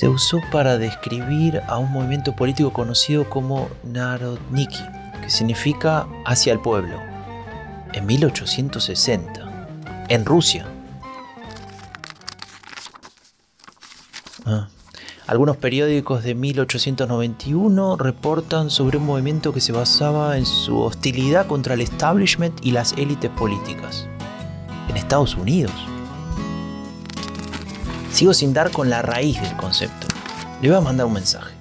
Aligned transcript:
se 0.00 0.08
usó 0.08 0.40
para 0.50 0.78
describir 0.78 1.60
a 1.68 1.76
un 1.76 1.92
movimiento 1.92 2.34
político 2.34 2.72
conocido 2.72 3.28
como 3.28 3.68
Narodniki, 3.84 4.82
que 5.20 5.28
significa 5.28 6.06
hacia 6.24 6.54
el 6.54 6.58
pueblo, 6.58 6.98
en 7.92 8.06
1860, 8.06 9.68
en 10.08 10.24
Rusia. 10.24 10.64
Ah. 14.46 14.68
Algunos 15.26 15.58
periódicos 15.58 16.24
de 16.24 16.34
1891 16.34 17.96
reportan 17.98 18.70
sobre 18.70 18.96
un 18.96 19.04
movimiento 19.04 19.52
que 19.52 19.60
se 19.60 19.72
basaba 19.72 20.38
en 20.38 20.46
su 20.46 20.78
hostilidad 20.80 21.46
contra 21.46 21.74
el 21.74 21.82
establishment 21.82 22.58
y 22.64 22.70
las 22.70 22.94
élites 22.94 23.30
políticas. 23.32 24.08
En 24.88 24.96
Estados 24.96 25.34
Unidos. 25.34 25.74
Sigo 28.10 28.34
sin 28.34 28.52
dar 28.52 28.70
con 28.72 28.90
la 28.90 29.02
raíz 29.02 29.40
del 29.40 29.56
concepto. 29.56 30.08
Le 30.60 30.68
voy 30.68 30.76
a 30.76 30.80
mandar 30.80 31.06
un 31.06 31.14
mensaje. 31.14 31.54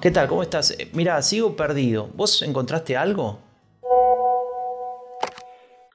¿Qué 0.00 0.10
tal? 0.10 0.26
¿Cómo 0.26 0.42
estás? 0.42 0.76
Eh, 0.80 0.88
mira, 0.94 1.20
sigo 1.22 1.54
perdido. 1.54 2.08
¿Vos 2.14 2.42
encontraste 2.42 2.96
algo? 2.96 3.38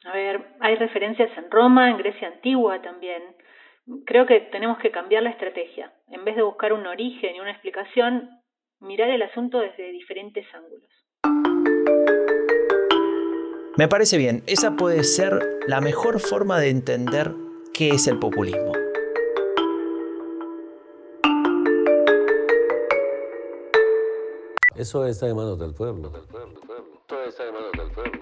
A 0.06 0.14
ver, 0.14 0.56
hay 0.62 0.76
referencias 0.76 1.30
en 1.36 1.52
Roma, 1.52 1.90
en 1.90 1.98
Grecia 1.98 2.28
antigua 2.30 2.82
también. 2.82 3.22
Creo 4.06 4.26
que 4.28 4.40
tenemos 4.52 4.78
que 4.78 4.92
cambiar 4.92 5.24
la 5.24 5.32
estrategia. 5.32 5.92
En 6.10 6.24
vez 6.24 6.36
de 6.36 6.44
buscar 6.44 6.74
un 6.74 6.86
origen 6.86 7.36
y 7.36 7.40
una 7.40 7.52
explicación, 7.52 8.30
mirar 8.80 9.10
el 9.10 9.24
asunto 9.24 9.60
desde 9.60 9.92
diferentes 9.92 10.46
ángulos. 10.54 10.90
Me 13.78 13.88
parece 13.88 14.18
bien, 14.18 14.44
esa 14.48 14.76
puede 14.76 15.04
ser 15.04 15.40
la 15.68 15.82
mejor 15.82 16.20
forma 16.20 16.60
de 16.60 16.70
entender 16.70 17.32
qué 17.74 17.90
es 17.90 18.08
el 18.08 18.20
populismo. 18.20 18.77
Eso 24.78 25.06
está 25.08 25.28
en 25.28 25.36
manos 25.36 25.58
del 25.58 25.74
pueblo. 25.74 26.10
Todo 27.08 27.24
está 27.28 27.44
en 27.46 27.54
manos 27.54 27.72
del 27.74 27.92
pueblo. 27.92 28.20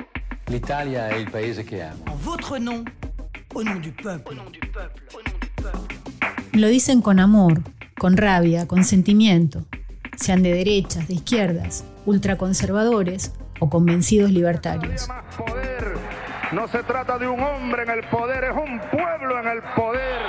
L'Italia 0.47 1.09
è 1.09 1.15
il 1.15 1.29
paese 1.29 1.65
che 1.65 1.81
amo. 1.83 2.03
En 2.07 2.17
votre 2.23 2.59
nom, 2.59 2.83
au 3.53 3.63
nom 3.63 3.81
du 3.81 3.91
peuple. 3.91 4.41
Lo 6.53 6.67
dicen 6.67 7.01
con 7.01 7.19
amor, 7.19 7.61
con 7.99 8.15
rabia, 8.15 8.67
con 8.67 8.85
sentimiento, 8.85 9.65
sean 10.15 10.43
de 10.43 10.53
derechas, 10.53 11.07
de 11.09 11.15
izquierdas, 11.15 11.83
ultraconservadores 12.05 13.33
o 13.59 13.69
convencidos 13.69 14.31
libertarios. 14.31 15.09
No 16.53 16.67
se 16.69 16.83
trata 16.83 17.17
de 17.17 17.27
un 17.27 17.41
hombre 17.41 17.83
en 17.83 17.89
el 17.89 18.03
poder, 18.07 18.45
es 18.45 18.55
un 18.55 18.79
pueblo 18.91 19.39
en 19.41 19.47
el 19.47 19.61
poder. 19.75 20.21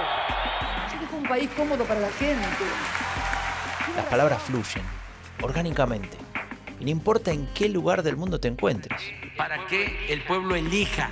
Es 1.04 1.12
un 1.12 1.28
país 1.28 1.48
cómodo 1.56 1.84
para 1.84 2.00
la 2.00 2.10
gente. 2.10 2.42
Las 3.94 4.06
palabras 4.06 4.42
fluyen, 4.42 4.82
orgánicamente, 5.42 6.16
y 6.80 6.84
no 6.84 6.90
importa 6.90 7.32
en 7.32 7.46
qué 7.54 7.68
lugar 7.68 8.02
del 8.02 8.16
mundo 8.16 8.40
te 8.40 8.48
encuentres. 8.48 9.00
Para 9.36 9.66
que 9.66 10.12
el 10.12 10.22
pueblo 10.22 10.54
elija. 10.54 11.10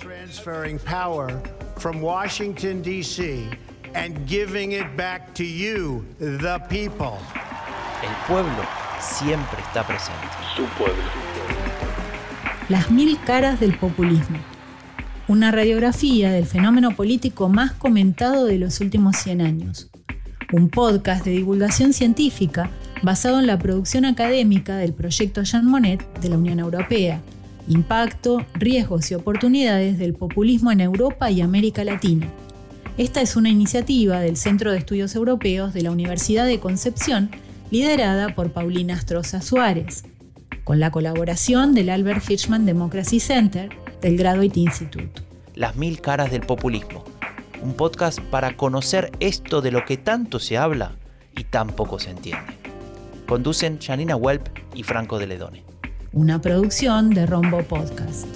Transferring 0.00 0.78
power 0.78 1.42
from 1.78 2.02
Washington, 2.02 2.82
D.C., 2.82 3.48
and 3.94 4.26
giving 4.26 4.72
it 4.72 4.96
back 4.96 5.34
to 5.34 5.44
you, 5.44 6.04
the 6.18 6.58
people. 6.68 7.18
El 8.02 8.14
pueblo 8.26 8.64
siempre 9.00 9.60
está 9.60 9.86
presente. 9.86 10.26
Su 10.56 10.64
pueblo. 10.76 11.02
Las 12.68 12.90
mil 12.90 13.18
caras 13.24 13.60
del 13.60 13.76
populismo. 13.78 14.38
Una 15.28 15.50
radiografía 15.50 16.32
del 16.32 16.46
fenómeno 16.46 16.90
político 16.92 17.48
más 17.48 17.72
comentado 17.72 18.46
de 18.46 18.58
los 18.58 18.80
últimos 18.80 19.16
100 19.16 19.40
años. 19.40 19.90
Un 20.56 20.68
podcast 20.68 21.24
de 21.24 21.32
divulgación 21.32 21.92
científica 21.92 22.70
basado 23.02 23.40
en 23.40 23.48
la 23.48 23.58
producción 23.58 24.04
académica 24.04 24.76
del 24.76 24.92
proyecto 24.92 25.42
Jean 25.42 25.66
Monnet 25.66 26.08
de 26.20 26.28
la 26.28 26.38
Unión 26.38 26.60
Europea, 26.60 27.20
Impacto, 27.66 28.46
riesgos 28.54 29.10
y 29.10 29.16
oportunidades 29.16 29.98
del 29.98 30.14
populismo 30.14 30.70
en 30.70 30.80
Europa 30.80 31.28
y 31.28 31.40
América 31.40 31.82
Latina. 31.82 32.28
Esta 32.98 33.20
es 33.20 33.34
una 33.34 33.48
iniciativa 33.48 34.20
del 34.20 34.36
Centro 34.36 34.70
de 34.70 34.78
Estudios 34.78 35.16
Europeos 35.16 35.74
de 35.74 35.82
la 35.82 35.90
Universidad 35.90 36.46
de 36.46 36.60
Concepción, 36.60 37.30
liderada 37.72 38.36
por 38.36 38.52
Paulina 38.52 38.94
Astroza 38.94 39.42
Suárez, 39.42 40.04
con 40.62 40.78
la 40.78 40.92
colaboración 40.92 41.74
del 41.74 41.90
Albert 41.90 42.30
Hirschman 42.30 42.64
Democracy 42.64 43.18
Center 43.18 43.70
del 44.00 44.16
Graduate 44.16 44.60
Institute. 44.60 45.20
Las 45.56 45.74
mil 45.74 46.00
caras 46.00 46.30
del 46.30 46.42
populismo. 46.42 47.02
Un 47.64 47.74
podcast 47.74 48.20
para 48.20 48.56
conocer 48.56 49.10
esto 49.18 49.60
de 49.60 49.72
lo 49.72 49.84
que 49.84 49.96
tanto 49.96 50.38
se 50.38 50.56
habla 50.56 50.92
y 51.36 51.42
tan 51.42 51.68
poco 51.68 51.98
se 51.98 52.10
entiende. 52.10 52.54
Conducen 53.26 53.80
Janina 53.80 54.14
Welp 54.14 54.46
y 54.74 54.84
Franco 54.84 55.18
de 55.18 55.26
Ledone 55.26 55.74
una 56.14 56.40
producción 56.40 57.10
de 57.10 57.26
Rombo 57.26 57.60
Podcast. 57.62 58.28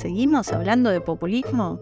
¿Seguimos 0.00 0.50
hablando 0.50 0.88
de 0.88 1.02
populismo? 1.02 1.78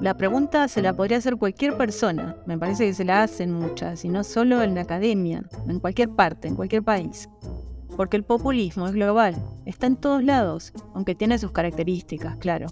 La 0.00 0.16
pregunta 0.16 0.68
se 0.68 0.82
la 0.82 0.94
podría 0.94 1.18
hacer 1.18 1.36
cualquier 1.36 1.76
persona. 1.76 2.36
Me 2.46 2.58
parece 2.58 2.86
que 2.86 2.94
se 2.94 3.04
la 3.04 3.22
hacen 3.22 3.52
muchas, 3.52 4.04
y 4.04 4.08
no 4.08 4.24
solo 4.24 4.62
en 4.62 4.74
la 4.74 4.82
academia, 4.82 5.42
en 5.68 5.80
cualquier 5.80 6.10
parte, 6.10 6.48
en 6.48 6.56
cualquier 6.56 6.82
país. 6.82 7.28
Porque 7.96 8.16
el 8.16 8.24
populismo 8.24 8.86
es 8.86 8.92
global, 8.92 9.34
está 9.64 9.86
en 9.86 9.96
todos 9.96 10.22
lados, 10.22 10.72
aunque 10.94 11.14
tiene 11.14 11.38
sus 11.38 11.52
características, 11.52 12.36
claro 12.36 12.66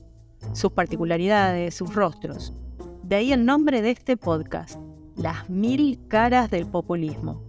sus 0.53 0.73
particularidades, 0.73 1.75
sus 1.75 1.95
rostros. 1.95 2.53
De 3.03 3.17
ahí 3.17 3.33
el 3.33 3.45
nombre 3.45 3.83
de 3.83 3.91
este 3.91 4.17
podcast, 4.17 4.79
Las 5.17 5.51
mil 5.51 6.01
caras 6.09 6.51
del 6.51 6.67
populismo. 6.67 7.43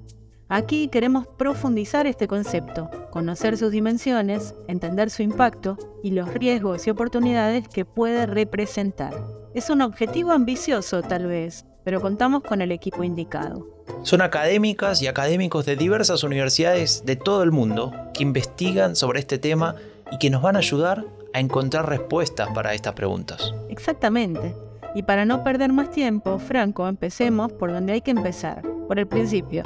Aquí 0.54 0.88
queremos 0.88 1.26
profundizar 1.26 2.06
este 2.06 2.28
concepto, 2.28 2.88
conocer 3.10 3.58
sus 3.58 3.72
dimensiones, 3.72 4.54
entender 4.68 5.10
su 5.10 5.24
impacto 5.24 5.80
y 6.04 6.12
los 6.12 6.32
riesgos 6.32 6.86
y 6.86 6.92
oportunidades 6.92 7.68
que 7.68 7.86
puede 7.86 8.28
representar. 8.28 9.16
Es 9.56 9.72
un 9.72 9.82
objetivo 9.82 10.30
ambicioso 10.30 11.02
tal 11.02 11.26
vez, 11.26 11.66
pero 11.84 12.02
contamos 12.02 12.44
con 12.44 12.62
el 12.62 12.72
equipo 12.72 13.04
indicado. 13.04 13.68
Son 14.04 14.22
académicas 14.22 15.02
y 15.02 15.08
académicos 15.08 15.66
de 15.66 15.76
diversas 15.76 16.24
universidades 16.24 17.04
de 17.04 17.16
todo 17.16 17.42
el 17.42 17.52
mundo 17.52 17.92
que 18.14 18.22
investigan 18.22 18.96
sobre 18.96 19.22
este 19.22 19.40
tema 19.40 19.74
y 20.12 20.20
que 20.20 20.30
nos 20.30 20.44
van 20.44 20.56
a 20.56 20.60
ayudar 20.60 21.04
a 21.34 21.40
encontrar 21.40 21.90
respuestas 21.90 22.50
para 22.54 22.76
estas 22.76 22.94
preguntas. 22.94 23.56
Exactamente. 23.70 24.54
Y 24.94 25.02
para 25.02 25.26
no 25.26 25.44
perder 25.44 25.74
más 25.74 25.90
tiempo, 25.90 26.38
Franco, 26.38 26.88
empecemos 26.88 27.52
por 27.54 27.74
donde 27.74 27.94
hay 27.94 28.02
que 28.02 28.12
empezar, 28.12 28.62
por 28.88 29.00
el 29.00 29.08
principio. 29.08 29.64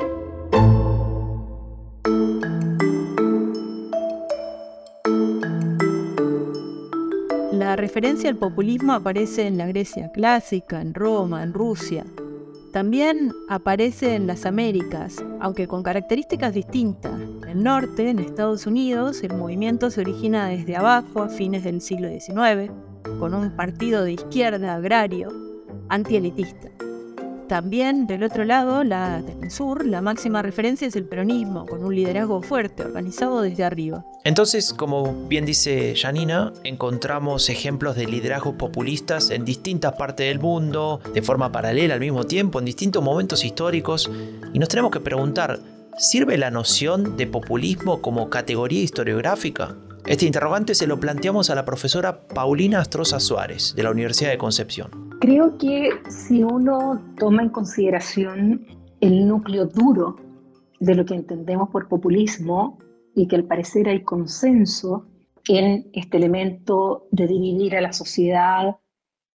La 7.67 7.75
referencia 7.75 8.29
al 8.29 8.37
populismo 8.37 8.93
aparece 8.93 9.45
en 9.45 9.57
la 9.57 9.67
Grecia 9.67 10.09
clásica, 10.13 10.79
en 10.79 10.93
Roma, 10.93 11.43
en 11.43 11.51
Rusia, 11.51 12.05
también 12.71 13.33
aparece 13.49 14.15
en 14.15 14.25
las 14.25 14.45
Américas, 14.45 15.17
aunque 15.41 15.67
con 15.67 15.83
características 15.83 16.53
distintas. 16.53 17.19
En 17.19 17.49
el 17.49 17.63
norte, 17.63 18.09
en 18.09 18.19
Estados 18.19 18.67
Unidos, 18.67 19.21
el 19.21 19.33
movimiento 19.33 19.89
se 19.89 19.99
origina 19.99 20.47
desde 20.47 20.77
abajo 20.77 21.23
a 21.23 21.27
fines 21.27 21.65
del 21.65 21.81
siglo 21.81 22.07
XIX, 22.07 22.71
con 23.19 23.33
un 23.33 23.51
partido 23.51 24.05
de 24.05 24.13
izquierda 24.13 24.75
agrario 24.75 25.27
antielitista. 25.89 26.69
También 27.47 28.07
del 28.07 28.23
otro 28.23 28.43
lado, 28.43 28.83
la, 28.83 29.21
del 29.21 29.49
sur, 29.51 29.85
la 29.85 30.01
máxima 30.01 30.41
referencia 30.41 30.85
es 30.87 30.95
el 30.97 31.05
peronismo, 31.05 31.65
con 31.65 31.83
un 31.83 31.95
liderazgo 31.95 32.41
fuerte, 32.41 32.83
organizado 32.83 33.41
desde 33.41 33.63
arriba. 33.63 34.05
Entonces, 34.25 34.73
como 34.73 35.27
bien 35.27 35.45
dice 35.45 35.95
Janina, 35.95 36.51
encontramos 36.65 37.49
ejemplos 37.49 37.95
de 37.95 38.05
liderazgos 38.05 38.55
populistas 38.55 39.29
en 39.29 39.45
distintas 39.45 39.93
partes 39.93 40.27
del 40.27 40.39
mundo, 40.39 40.99
de 41.13 41.21
forma 41.21 41.51
paralela 41.51 41.93
al 41.93 42.01
mismo 42.01 42.25
tiempo, 42.25 42.59
en 42.59 42.65
distintos 42.65 43.01
momentos 43.01 43.45
históricos, 43.45 44.11
y 44.53 44.59
nos 44.59 44.67
tenemos 44.67 44.91
que 44.91 44.99
preguntar, 44.99 45.59
¿sirve 45.97 46.37
la 46.37 46.51
noción 46.51 47.15
de 47.15 47.27
populismo 47.27 48.01
como 48.01 48.29
categoría 48.29 48.81
historiográfica? 48.81 49.75
Este 50.07 50.25
interrogante 50.25 50.73
se 50.73 50.87
lo 50.87 51.01
planteamos 51.01 51.49
a 51.49 51.55
la 51.55 51.65
profesora 51.65 52.25
Paulina 52.29 52.79
Astroza 52.79 53.19
Suárez, 53.19 53.75
de 53.75 53.83
la 53.83 53.91
Universidad 53.91 54.29
de 54.29 54.37
Concepción. 54.37 54.89
Creo 55.19 55.57
que 55.57 55.89
si 56.09 56.43
uno 56.43 57.13
toma 57.19 57.43
en 57.43 57.49
consideración 57.49 58.65
el 59.01 59.27
núcleo 59.27 59.65
duro 59.65 60.15
de 60.79 60.95
lo 60.95 61.05
que 61.05 61.13
entendemos 61.13 61.67
por 61.71 61.89
populismo 61.89 62.79
y 63.15 63.27
que 63.27 63.35
al 63.35 63.43
parecer 63.43 63.89
hay 63.89 64.01
consenso 64.03 65.07
en 65.49 65.89
este 65.91 66.15
elemento 66.15 67.07
de 67.11 67.27
dividir 67.27 67.75
a 67.75 67.81
la 67.81 67.91
sociedad 67.91 68.77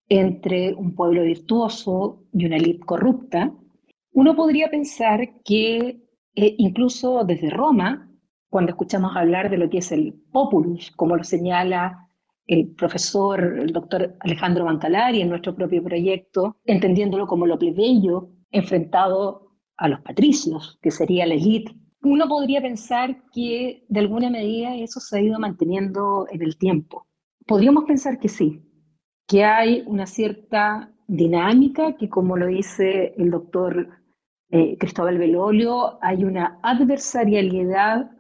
entre 0.09 0.73
un 0.73 0.95
pueblo 0.95 1.23
virtuoso 1.23 2.25
y 2.33 2.47
una 2.47 2.57
élite 2.57 2.87
corrupta, 2.87 3.53
uno 4.13 4.35
podría 4.35 4.71
pensar 4.71 5.21
que 5.45 6.01
eh, 6.35 6.55
incluso 6.57 7.25
desde 7.25 7.51
Roma 7.51 8.09
cuando 8.53 8.73
escuchamos 8.73 9.17
hablar 9.17 9.49
de 9.49 9.57
lo 9.57 9.71
que 9.71 9.79
es 9.79 9.93
el 9.93 10.13
populus, 10.31 10.91
como 10.91 11.17
lo 11.17 11.25
señala 11.25 12.11
el 12.47 12.69
profesor, 12.75 13.43
el 13.59 13.73
doctor 13.73 14.15
Alejandro 14.21 14.67
Bancalari 14.67 15.23
en 15.23 15.31
nuestro 15.31 15.55
propio 15.55 15.83
proyecto, 15.83 16.59
entendiéndolo 16.67 17.27
como 17.27 17.47
lo 17.47 17.59
plebeyo 17.59 18.29
enfrentado 18.51 19.53
a 19.79 19.89
los 19.89 20.03
patricios, 20.03 20.79
que 20.83 20.91
sería 20.91 21.25
la 21.25 21.33
élite. 21.33 21.75
Uno 22.03 22.29
podría 22.29 22.61
pensar 22.61 23.23
que 23.33 23.87
de 23.89 24.01
alguna 24.01 24.29
medida 24.29 24.77
eso 24.77 25.01
se 25.01 25.17
ha 25.17 25.23
ido 25.23 25.39
manteniendo 25.39 26.27
en 26.31 26.43
el 26.43 26.59
tiempo. 26.59 27.07
Podríamos 27.47 27.85
pensar 27.85 28.19
que 28.19 28.29
sí, 28.29 28.61
que 29.27 29.45
hay 29.45 29.83
una 29.87 30.05
cierta 30.05 30.93
dinámica, 31.07 31.97
que 31.97 32.11
como 32.11 32.37
lo 32.37 32.49
dice 32.49 33.15
el 33.17 33.31
doctor 33.31 33.89
eh, 34.51 34.77
Cristóbal 34.77 35.17
Belolio, 35.17 35.99
hay 36.03 36.25
una 36.25 36.59
adversarialidad 36.63 38.11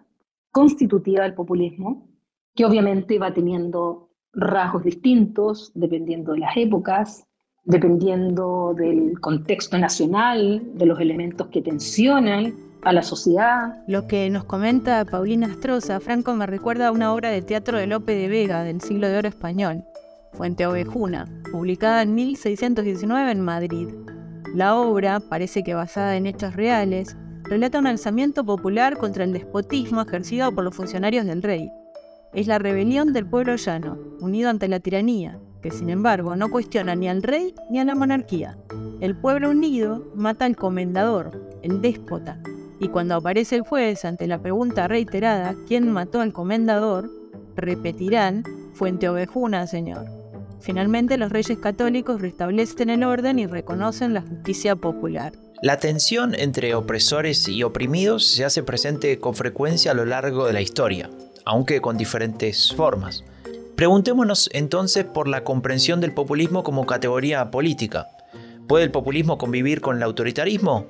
constitutiva 0.52 1.24
del 1.24 1.34
populismo, 1.34 2.08
que 2.54 2.64
obviamente 2.64 3.18
va 3.18 3.32
teniendo 3.32 4.10
rasgos 4.34 4.84
distintos 4.84 5.72
dependiendo 5.74 6.32
de 6.32 6.38
las 6.38 6.56
épocas, 6.56 7.26
dependiendo 7.64 8.74
del 8.76 9.18
contexto 9.20 9.78
nacional, 9.78 10.62
de 10.74 10.86
los 10.86 11.00
elementos 11.00 11.48
que 11.48 11.62
tensionan 11.62 12.54
a 12.82 12.92
la 12.92 13.02
sociedad. 13.02 13.82
Lo 13.86 14.06
que 14.06 14.28
nos 14.30 14.44
comenta 14.44 15.04
Paulina 15.04 15.46
Astroza, 15.46 16.00
Franco 16.00 16.34
me 16.34 16.46
recuerda 16.46 16.88
a 16.88 16.92
una 16.92 17.12
obra 17.14 17.30
de 17.30 17.42
teatro 17.42 17.78
de 17.78 17.86
Lope 17.86 18.14
de 18.14 18.28
Vega 18.28 18.64
del 18.64 18.80
siglo 18.80 19.08
de 19.08 19.18
oro 19.18 19.28
español, 19.28 19.84
Fuente 20.32 20.66
Ovejuna, 20.66 21.26
publicada 21.52 22.02
en 22.02 22.14
1619 22.14 23.30
en 23.30 23.40
Madrid. 23.40 23.88
La 24.54 24.76
obra, 24.76 25.20
parece 25.20 25.62
que 25.62 25.74
basada 25.74 26.16
en 26.16 26.26
hechos 26.26 26.56
reales, 26.56 27.16
relata 27.44 27.78
un 27.78 27.86
alzamiento 27.86 28.44
popular 28.44 28.96
contra 28.98 29.24
el 29.24 29.32
despotismo 29.32 30.02
ejercido 30.02 30.52
por 30.52 30.64
los 30.64 30.74
funcionarios 30.74 31.26
del 31.26 31.42
rey. 31.42 31.70
Es 32.32 32.46
la 32.46 32.58
rebelión 32.58 33.12
del 33.12 33.26
pueblo 33.26 33.56
llano, 33.56 33.98
unido 34.20 34.48
ante 34.48 34.68
la 34.68 34.80
tiranía, 34.80 35.38
que 35.60 35.70
sin 35.70 35.90
embargo 35.90 36.34
no 36.36 36.50
cuestiona 36.50 36.94
ni 36.94 37.08
al 37.08 37.22
rey 37.22 37.54
ni 37.70 37.78
a 37.78 37.84
la 37.84 37.94
monarquía. 37.94 38.56
El 39.00 39.16
pueblo 39.16 39.50
unido 39.50 40.10
mata 40.14 40.44
al 40.44 40.56
comendador, 40.56 41.58
el 41.62 41.80
déspota, 41.80 42.38
y 42.80 42.88
cuando 42.88 43.14
aparece 43.14 43.56
el 43.56 43.62
juez 43.62 44.04
ante 44.04 44.26
la 44.26 44.40
pregunta 44.40 44.88
reiterada 44.88 45.54
¿quién 45.68 45.90
mató 45.90 46.20
al 46.20 46.32
comendador? 46.32 47.10
repetirán 47.54 48.42
Fuente 48.72 49.08
Ovejuna, 49.08 49.66
señor. 49.66 50.06
Finalmente 50.60 51.18
los 51.18 51.30
reyes 51.30 51.58
católicos 51.58 52.20
restablecen 52.20 52.88
el 52.88 53.04
orden 53.04 53.38
y 53.38 53.46
reconocen 53.46 54.14
la 54.14 54.22
justicia 54.22 54.74
popular. 54.76 55.32
La 55.62 55.78
tensión 55.78 56.34
entre 56.36 56.74
opresores 56.74 57.46
y 57.46 57.62
oprimidos 57.62 58.26
se 58.26 58.44
hace 58.44 58.64
presente 58.64 59.20
con 59.20 59.36
frecuencia 59.36 59.92
a 59.92 59.94
lo 59.94 60.04
largo 60.04 60.44
de 60.44 60.52
la 60.52 60.60
historia, 60.60 61.08
aunque 61.44 61.80
con 61.80 61.96
diferentes 61.96 62.74
formas. 62.74 63.22
Preguntémonos 63.76 64.50
entonces 64.54 65.04
por 65.04 65.28
la 65.28 65.44
comprensión 65.44 66.00
del 66.00 66.14
populismo 66.14 66.64
como 66.64 66.84
categoría 66.84 67.52
política. 67.52 68.08
¿Puede 68.66 68.86
el 68.86 68.90
populismo 68.90 69.38
convivir 69.38 69.80
con 69.80 69.98
el 69.98 70.02
autoritarismo? 70.02 70.88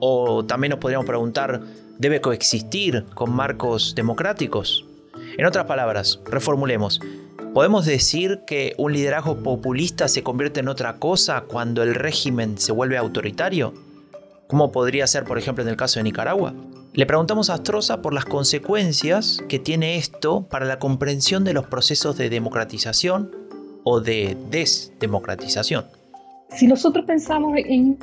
O 0.00 0.44
también 0.44 0.70
nos 0.70 0.80
podríamos 0.80 1.06
preguntar, 1.06 1.60
¿debe 1.98 2.20
coexistir 2.20 3.04
con 3.14 3.30
marcos 3.30 3.94
democráticos? 3.94 4.84
En 5.36 5.46
otras 5.46 5.66
palabras, 5.66 6.18
reformulemos, 6.24 7.00
¿podemos 7.54 7.86
decir 7.86 8.40
que 8.48 8.74
un 8.78 8.94
liderazgo 8.94 9.44
populista 9.44 10.08
se 10.08 10.24
convierte 10.24 10.58
en 10.58 10.66
otra 10.66 10.96
cosa 10.96 11.42
cuando 11.42 11.84
el 11.84 11.94
régimen 11.94 12.58
se 12.58 12.72
vuelve 12.72 12.96
autoritario? 12.96 13.86
Como 14.48 14.72
podría 14.72 15.06
ser 15.06 15.24
por 15.24 15.38
ejemplo 15.38 15.62
en 15.62 15.70
el 15.70 15.76
caso 15.76 16.00
de 16.00 16.04
Nicaragua. 16.04 16.54
Le 16.94 17.06
preguntamos 17.06 17.48
a 17.48 17.54
Astroza 17.54 18.02
por 18.02 18.12
las 18.12 18.24
consecuencias 18.24 19.44
que 19.48 19.60
tiene 19.60 19.96
esto 19.96 20.48
para 20.48 20.66
la 20.66 20.80
comprensión 20.80 21.44
de 21.44 21.52
los 21.52 21.66
procesos 21.66 22.18
de 22.18 22.28
democratización 22.28 23.30
o 23.84 24.00
de 24.00 24.36
desdemocratización. 24.50 25.84
Si 26.50 26.66
nosotros 26.66 27.04
pensamos 27.04 27.52
en, 27.56 27.98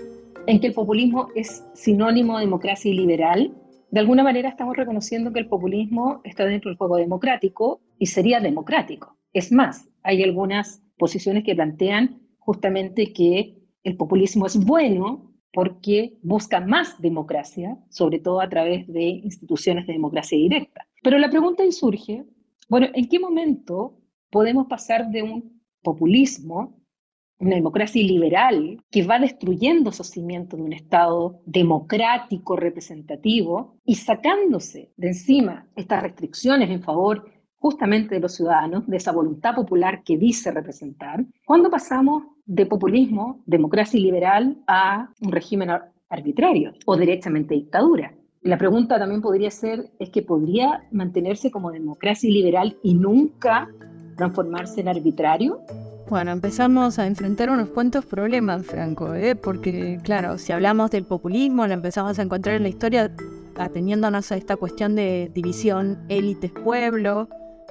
en 0.48 0.60
que 0.62 0.68
el 0.68 0.74
populismo 0.74 1.30
es 1.36 1.64
sinónimo 1.74 2.38
de 2.38 2.46
democracia 2.46 2.94
liberal, 2.94 3.52
de 3.92 4.00
alguna 4.00 4.24
manera 4.24 4.50
estamos 4.50 4.78
reconociendo 4.78 5.34
que 5.34 5.40
el 5.40 5.48
populismo 5.48 6.22
está 6.24 6.46
dentro 6.46 6.70
del 6.70 6.78
juego 6.78 6.98
democrático 6.98 7.82
y 7.98 8.06
sería 8.06 8.40
democrático. 8.40 9.18
Es 9.34 9.52
más, 9.52 9.90
hay 10.04 10.24
algunas 10.24 10.82
posiciones 10.98 11.44
que 11.44 11.56
plantean 11.56 12.22
justamente 12.40 13.12
que 13.12 13.58
el 13.84 13.98
populismo 13.98 14.46
es 14.46 14.58
bueno 14.58 15.35
porque 15.56 16.18
busca 16.22 16.60
más 16.60 17.02
democracia, 17.02 17.80
sobre 17.90 18.20
todo 18.20 18.42
a 18.42 18.50
través 18.50 18.86
de 18.88 19.04
instituciones 19.04 19.88
de 19.88 19.94
democracia 19.94 20.38
directa. 20.38 20.86
Pero 21.02 21.18
la 21.18 21.30
pregunta 21.30 21.64
surge, 21.72 22.26
bueno, 22.68 22.88
¿en 22.94 23.08
qué 23.08 23.20
momento 23.20 23.98
podemos 24.30 24.68
pasar 24.68 25.10
de 25.12 25.24
un 25.24 25.62
populismo, 25.82 26.78
una 27.40 27.56
democracia 27.56 28.04
liberal, 28.04 28.84
que 28.92 29.04
va 29.04 29.18
destruyendo 29.18 29.92
esos 29.92 30.08
cimientos 30.08 30.60
de 30.60 30.66
un 30.66 30.74
Estado 30.74 31.40
democrático 31.46 32.58
representativo 32.58 33.78
y 33.86 33.96
sacándose 33.96 34.92
de 34.98 35.08
encima 35.08 35.70
estas 35.78 36.04
restricciones 36.04 36.70
en 36.70 36.84
favor 36.84 37.32
justamente 37.60 38.16
de 38.16 38.22
los 38.22 38.36
ciudadanos, 38.36 38.86
de 38.88 38.98
esa 38.98 39.14
voluntad 39.14 39.56
popular 39.56 40.04
que 40.04 40.18
dice 40.18 40.52
representar, 40.52 41.26
cuando 41.46 41.70
pasamos 41.70 42.24
de 42.46 42.66
populismo, 42.66 43.42
democracia 43.46 44.00
liberal, 44.00 44.58
a 44.68 45.10
un 45.22 45.32
régimen 45.32 45.70
arbitrario 46.10 46.74
o 46.86 46.96
derechamente 46.96 47.56
dictadura. 47.56 48.14
La 48.42 48.58
pregunta 48.58 49.00
también 49.00 49.22
podría 49.22 49.50
ser, 49.50 49.90
¿es 49.98 50.12
que 50.12 50.22
podría 50.22 50.84
mantenerse 50.92 51.50
como 51.50 51.72
democracia 51.72 52.30
liberal 52.30 52.78
y 52.84 52.94
nunca 52.94 53.68
transformarse 54.18 54.82
en 54.82 54.88
arbitrario? 54.88 55.62
Bueno, 56.08 56.32
empezamos 56.32 57.00
a 57.00 57.08
enfrentar 57.08 57.50
unos 57.50 57.70
cuantos 57.70 58.06
problemas, 58.06 58.64
Franco, 58.64 59.16
¿eh? 59.16 59.36
porque 59.36 60.00
claro, 60.04 60.38
si 60.38 60.54
hablamos 60.54 60.92
del 60.92 61.06
populismo, 61.06 61.66
lo 61.66 61.74
empezamos 61.74 62.20
a 62.20 62.22
encontrar 62.22 62.58
en 62.58 62.64
la 62.64 62.70
historia 62.70 63.12
ateniéndonos 63.58 64.32
a 64.32 64.38
esta 64.38 64.56
cuestión 64.56 64.96
de 64.96 65.32
división 65.34 65.98
élites-pueblo, 66.10 67.28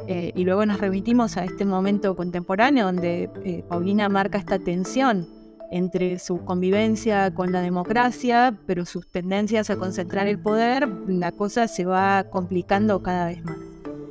eh, 0.07 0.33
y 0.35 0.45
luego 0.45 0.67
nos 0.67 0.81
remitimos 0.81 1.37
a 1.37 1.45
este 1.45 1.65
momento 1.65 2.15
contemporáneo 2.15 2.87
donde 2.87 3.31
eh, 3.45 3.65
Paulina 3.69 4.09
marca 4.09 4.39
esta 4.39 4.59
tensión 4.59 5.27
entre 5.71 6.19
su 6.19 6.45
convivencia 6.45 7.35
con 7.35 7.51
la 7.51 7.61
democracia, 7.61 8.59
pero 8.67 8.85
sus 8.85 9.11
tendencias 9.11 9.71
a 9.71 9.77
concentrar 9.77 10.29
el 10.29 10.39
poder, 10.39 10.87
la 11.09 11.33
cosa 11.33 11.69
se 11.69 11.85
va 11.85 12.25
complicando 12.31 13.03
cada 13.03 13.27
vez 13.27 13.43
más. 13.45 13.57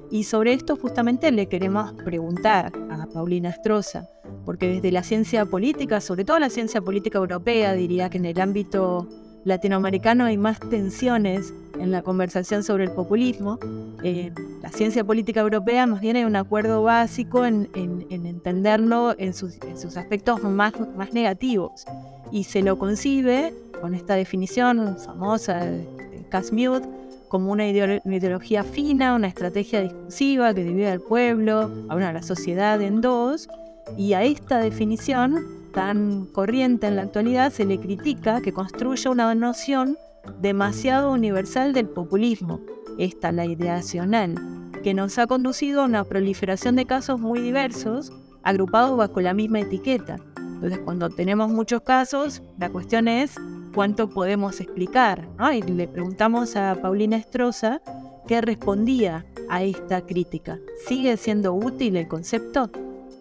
Y 0.09 0.23
sobre 0.25 0.53
esto 0.53 0.75
justamente 0.75 1.31
le 1.31 1.47
queremos 1.47 1.93
preguntar 2.03 2.71
a 2.89 3.07
Paulina 3.07 3.49
Estroza, 3.49 4.09
porque 4.45 4.67
desde 4.67 4.91
la 4.91 5.03
ciencia 5.03 5.45
política, 5.45 6.01
sobre 6.01 6.25
todo 6.25 6.39
la 6.39 6.49
ciencia 6.49 6.81
política 6.81 7.19
europea, 7.19 7.73
diría 7.73 8.09
que 8.09 8.17
en 8.17 8.25
el 8.25 8.41
ámbito 8.41 9.07
latinoamericano 9.43 10.25
hay 10.25 10.37
más 10.37 10.59
tensiones 10.59 11.53
en 11.79 11.91
la 11.91 12.01
conversación 12.01 12.63
sobre 12.63 12.85
el 12.85 12.91
populismo. 12.91 13.59
Eh, 14.03 14.31
la 14.61 14.69
ciencia 14.69 15.03
política 15.03 15.41
europea 15.41 15.85
más 15.85 16.01
bien 16.01 16.25
un 16.25 16.35
acuerdo 16.35 16.83
básico 16.83 17.45
en, 17.45 17.69
entenderlo 17.73 19.15
en 19.17 19.33
sus, 19.33 19.57
aspectos 19.97 20.43
más, 20.43 20.73
más 20.95 21.13
negativos 21.13 21.85
y 22.31 22.43
se 22.45 22.61
lo 22.61 22.77
concibe 22.77 23.53
con 23.81 23.93
esta 23.93 24.15
definición 24.15 24.97
famosa 24.97 25.65
de 25.65 25.85
Casmute 26.29 26.87
como 27.27 27.51
una, 27.51 27.67
ideología 27.67 28.63
fina, 28.63 29.15
una 29.15 29.27
estrategia 29.27 29.81
discursiva 29.81 30.53
que 30.53 30.63
divide 30.63 30.91
al 30.91 31.01
pueblo, 31.01 31.71
a 31.89 31.95
una, 31.95 32.13
la 32.13 32.21
sociedad 32.21 32.79
en 32.79 33.01
dos, 33.01 33.49
y 33.97 34.13
a 34.13 34.23
esta 34.23 34.59
definición 34.59 35.69
tan 35.73 36.25
corriente 36.27 36.87
en 36.87 36.95
la 36.95 37.03
actualidad, 37.03 37.51
se 37.51 37.65
le 37.65 37.79
critica 37.79 38.41
que 38.41 38.53
construye 38.53 39.09
una 39.09 39.33
noción 39.35 39.97
demasiado 40.39 41.11
universal 41.11 41.73
del 41.73 41.89
populismo, 41.89 42.61
esta 42.97 43.31
la 43.31 43.45
ideacional, 43.45 44.35
que 44.83 44.93
nos 44.93 45.17
ha 45.17 45.27
conducido 45.27 45.81
a 45.81 45.85
una 45.85 46.03
proliferación 46.03 46.75
de 46.75 46.85
casos 46.85 47.19
muy 47.19 47.39
diversos, 47.39 48.11
agrupados 48.43 48.97
bajo 48.97 49.19
la 49.21 49.33
misma 49.33 49.61
etiqueta. 49.61 50.17
Entonces, 50.37 50.79
cuando 50.79 51.09
tenemos 51.09 51.49
muchos 51.49 51.81
casos, 51.81 52.41
la 52.57 52.69
cuestión 52.69 53.07
es 53.07 53.35
cuánto 53.73 54.09
podemos 54.09 54.61
explicar. 54.61 55.27
Y 55.53 55.61
le 55.61 55.87
preguntamos 55.87 56.55
a 56.55 56.75
Paulina 56.81 57.17
Estroza 57.17 57.81
qué 58.27 58.39
respondía 58.41 59.25
a 59.49 59.63
esta 59.63 60.05
crítica. 60.05 60.59
¿Sigue 60.87 61.17
siendo 61.17 61.53
útil 61.53 61.97
el 61.97 62.07
concepto? 62.07 62.69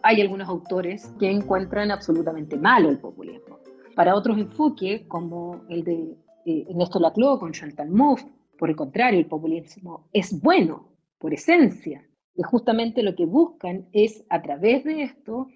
Hay 0.02 0.20
algunos 0.20 0.48
autores 0.48 1.12
que 1.18 1.30
encuentran 1.30 1.90
absolutamente 1.90 2.56
malo 2.56 2.90
el 2.90 2.98
populismo. 2.98 3.58
Para 3.94 4.14
otros 4.14 4.38
enfoques, 4.38 5.02
como 5.06 5.64
el 5.68 5.84
de 5.84 6.16
eh, 6.46 6.66
Ernesto 6.68 6.98
Laclau 6.98 7.38
con 7.38 7.52
Chantal 7.52 7.90
Mouffe, 7.90 8.26
por 8.58 8.70
el 8.70 8.76
contrario, 8.76 9.18
el 9.18 9.26
populismo 9.26 10.08
es 10.12 10.40
bueno 10.40 10.92
por 11.18 11.34
esencia. 11.34 12.06
Y 12.34 12.42
justamente 12.42 13.02
lo 13.02 13.14
que 13.14 13.26
buscan 13.26 13.88
es, 13.92 14.24
a 14.30 14.40
través 14.40 14.84
de 14.84 15.02
esto, 15.02 15.48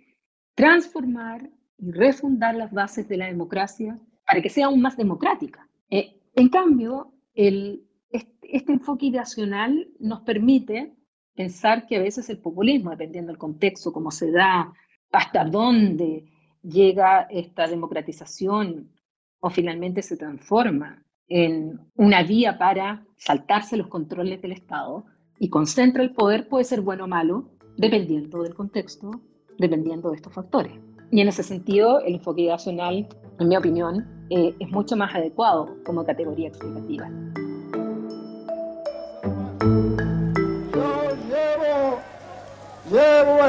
transformar 0.55 1.51
y 1.79 1.93
refundar 1.93 2.55
las 2.55 2.73
bases 2.73 3.09
de 3.09 3.17
la 3.17 3.27
democracia 3.27 3.99
para 4.27 4.43
que 4.43 4.51
sea 4.51 4.67
aún 4.67 4.81
más 4.81 4.97
democrática. 4.97 5.69
Eh, 5.91 6.21
en 6.35 6.49
cambio, 6.49 7.13
el 7.35 7.83
este 8.43 8.73
enfoque 8.73 9.07
ideacional 9.07 9.89
nos 9.99 10.21
permite 10.21 10.95
pensar 11.37 11.87
que 11.87 11.97
a 11.97 12.03
veces 12.03 12.29
el 12.31 12.39
populismo, 12.39 12.91
dependiendo 12.91 13.31
del 13.31 13.39
contexto, 13.39 13.93
cómo 13.93 14.11
se 14.11 14.31
da, 14.31 14.73
hasta 15.13 15.45
dónde 15.45 16.25
llega 16.63 17.23
esta 17.31 17.67
democratización 17.69 18.91
o 19.41 19.51
finalmente 19.51 20.03
se 20.03 20.17
transforma 20.17 21.03
en 21.29 21.79
una 21.95 22.23
vía 22.23 22.59
para 22.59 23.05
saltarse 23.17 23.77
los 23.77 23.89
controles 23.89 24.41
del 24.43 24.53
Estado 24.53 25.05
y 25.39 25.51
concentra 25.51 26.03
el 26.03 26.13
poder, 26.13 26.49
puede 26.49 26.65
ser 26.65 26.81
bueno 26.81 27.05
o 27.05 27.09
malo, 27.09 27.51
dependiendo 27.77 28.43
del 28.43 28.55
contexto, 28.55 29.11
dependiendo 29.59 30.11
de 30.11 30.17
estos 30.17 30.33
factores. 30.33 30.73
Y 31.11 31.21
en 31.21 31.29
ese 31.29 31.43
sentido, 31.43 32.01
el 32.01 32.15
enfoque 32.15 32.43
ideacional, 32.43 33.07
en 33.39 33.49
mi 33.49 33.57
opinión, 33.57 34.27
eh, 34.31 34.55
es 34.59 34.69
mucho 34.71 34.97
más 34.97 35.15
adecuado 35.15 35.77
como 35.85 36.05
categoría 36.05 36.49
explicativa. 36.49 37.09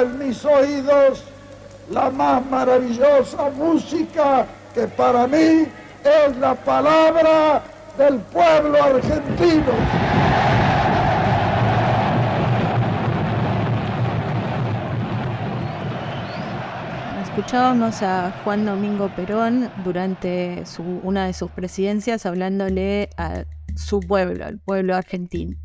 En 0.02 0.20
mis 0.20 0.44
oídos 0.46 1.24
la 1.90 2.10
más 2.10 2.46
maravillosa 2.46 3.50
música 3.50 4.46
que 4.74 4.88
para 4.88 5.28
mí 5.28 5.68
es 6.04 6.38
la 6.40 6.54
palabra 6.56 7.64
del 7.98 8.20
pueblo 8.20 8.84
argentino. 8.84 9.74
Escuchábamos 17.24 18.02
a 18.02 18.34
Juan 18.44 18.66
Domingo 18.66 19.10
Perón 19.16 19.70
durante 19.84 20.64
una 21.04 21.28
de 21.28 21.34
sus 21.34 21.52
presidencias 21.52 22.26
hablándole 22.26 23.10
a 23.18 23.44
su 23.76 24.00
pueblo, 24.00 24.46
al 24.46 24.60
pueblo 24.60 24.96
argentino. 24.96 25.56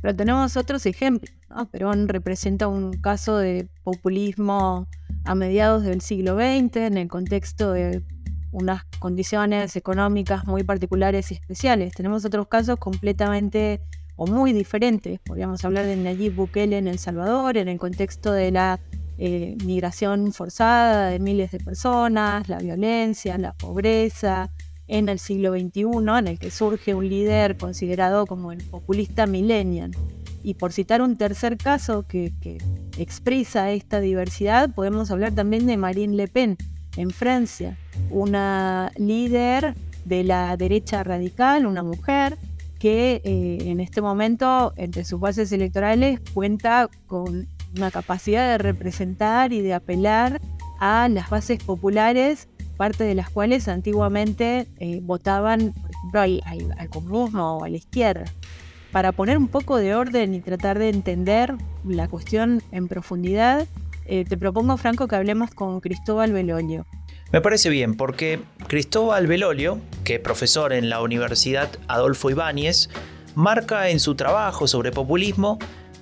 Pero 0.00 0.16
tenemos 0.16 0.56
otros 0.56 0.86
ejemplos. 0.86 1.37
Perón 1.70 2.08
representa 2.08 2.68
un 2.68 2.92
caso 2.94 3.36
de 3.38 3.68
populismo 3.82 4.86
a 5.24 5.34
mediados 5.34 5.82
del 5.82 6.00
siglo 6.00 6.36
XX 6.36 6.76
en 6.76 6.98
el 6.98 7.08
contexto 7.08 7.72
de 7.72 8.02
unas 8.52 8.84
condiciones 8.98 9.76
económicas 9.76 10.46
muy 10.46 10.64
particulares 10.64 11.30
y 11.30 11.34
especiales. 11.34 11.94
Tenemos 11.94 12.24
otros 12.24 12.48
casos 12.48 12.78
completamente 12.78 13.80
o 14.16 14.26
muy 14.26 14.52
diferentes. 14.52 15.20
Podríamos 15.20 15.64
hablar 15.64 15.86
de 15.86 15.96
Nayib 15.96 16.34
Bukele 16.34 16.78
en 16.78 16.88
El 16.88 16.98
Salvador, 16.98 17.56
en 17.56 17.68
el 17.68 17.78
contexto 17.78 18.32
de 18.32 18.50
la 18.50 18.80
eh, 19.18 19.56
migración 19.64 20.32
forzada 20.32 21.08
de 21.10 21.18
miles 21.18 21.50
de 21.50 21.60
personas, 21.60 22.48
la 22.48 22.58
violencia, 22.58 23.36
la 23.38 23.52
pobreza, 23.52 24.50
en 24.88 25.08
el 25.08 25.18
siglo 25.18 25.52
XXI, 25.52 25.82
en 26.18 26.28
el 26.28 26.38
que 26.38 26.50
surge 26.50 26.94
un 26.94 27.08
líder 27.08 27.56
considerado 27.56 28.26
como 28.26 28.52
el 28.52 28.64
populista 28.64 29.26
millennial. 29.26 29.92
Y 30.48 30.54
por 30.54 30.72
citar 30.72 31.02
un 31.02 31.18
tercer 31.18 31.58
caso 31.58 32.06
que, 32.08 32.32
expresa 32.96 33.70
esta 33.70 34.00
diversidad, 34.00 34.70
podemos 34.70 35.10
hablar 35.10 35.32
también 35.32 35.66
de 35.66 35.76
Marine 35.76 36.16
Le 36.16 36.26
Pen 36.26 36.56
en 36.96 37.10
Francia, 37.10 37.76
una 38.08 38.90
líder 38.96 39.74
de 40.06 40.24
la 40.24 40.56
derecha 40.56 41.04
radical, 41.04 41.66
una 41.66 41.82
mujer 41.82 42.38
que 42.78 43.20
eh, 43.24 43.58
en 43.66 43.80
este 43.80 44.00
momento 44.00 44.72
entre 44.76 45.04
sus 45.04 45.20
bases 45.20 45.52
electorales 45.52 46.18
cuenta 46.32 46.88
con 47.06 47.46
una 47.76 47.90
capacidad 47.90 48.52
de 48.52 48.56
representar 48.56 49.52
y 49.52 49.60
de 49.60 49.74
apelar 49.74 50.40
a 50.80 51.10
las 51.10 51.28
bases 51.28 51.62
populares, 51.62 52.48
parte 52.78 53.04
de 53.04 53.14
las 53.14 53.28
cuales 53.28 53.68
antiguamente 53.68 54.66
eh, 54.78 55.00
votaban, 55.02 55.74
por 55.74 55.90
ejemplo, 55.90 56.20
al, 56.22 56.88
comunismo 56.88 57.58
o 57.58 57.64
a 57.64 57.68
la 57.68 57.76
izquierda. 57.76 58.24
Para 58.92 59.12
poner 59.12 59.36
un 59.36 59.48
poco 59.48 59.76
de 59.76 59.94
orden 59.94 60.34
y 60.34 60.40
tratar 60.40 60.78
de 60.78 60.88
entender 60.88 61.54
la 61.84 62.08
cuestión 62.08 62.62
en 62.72 62.88
profundidad, 62.88 63.66
eh, 64.06 64.24
te 64.26 64.38
propongo, 64.38 64.76
Franco, 64.78 65.06
que 65.08 65.16
hablemos 65.16 65.50
con 65.50 65.80
Cristóbal 65.80 66.32
Belolio. 66.32 66.86
Me 67.30 67.42
parece 67.42 67.68
bien, 67.68 67.94
porque 67.94 68.40
Cristóbal 68.66 69.26
Belolio, 69.26 69.80
que 70.04 70.14
es 70.14 70.20
profesor 70.20 70.72
en 70.72 70.88
la 70.88 71.02
Universidad 71.02 71.68
Adolfo 71.86 72.30
Ibáñez, 72.30 72.88
marca 73.34 73.90
en 73.90 74.00
su 74.00 74.14
trabajo 74.14 74.66
sobre 74.66 74.92
populismo 74.92 75.58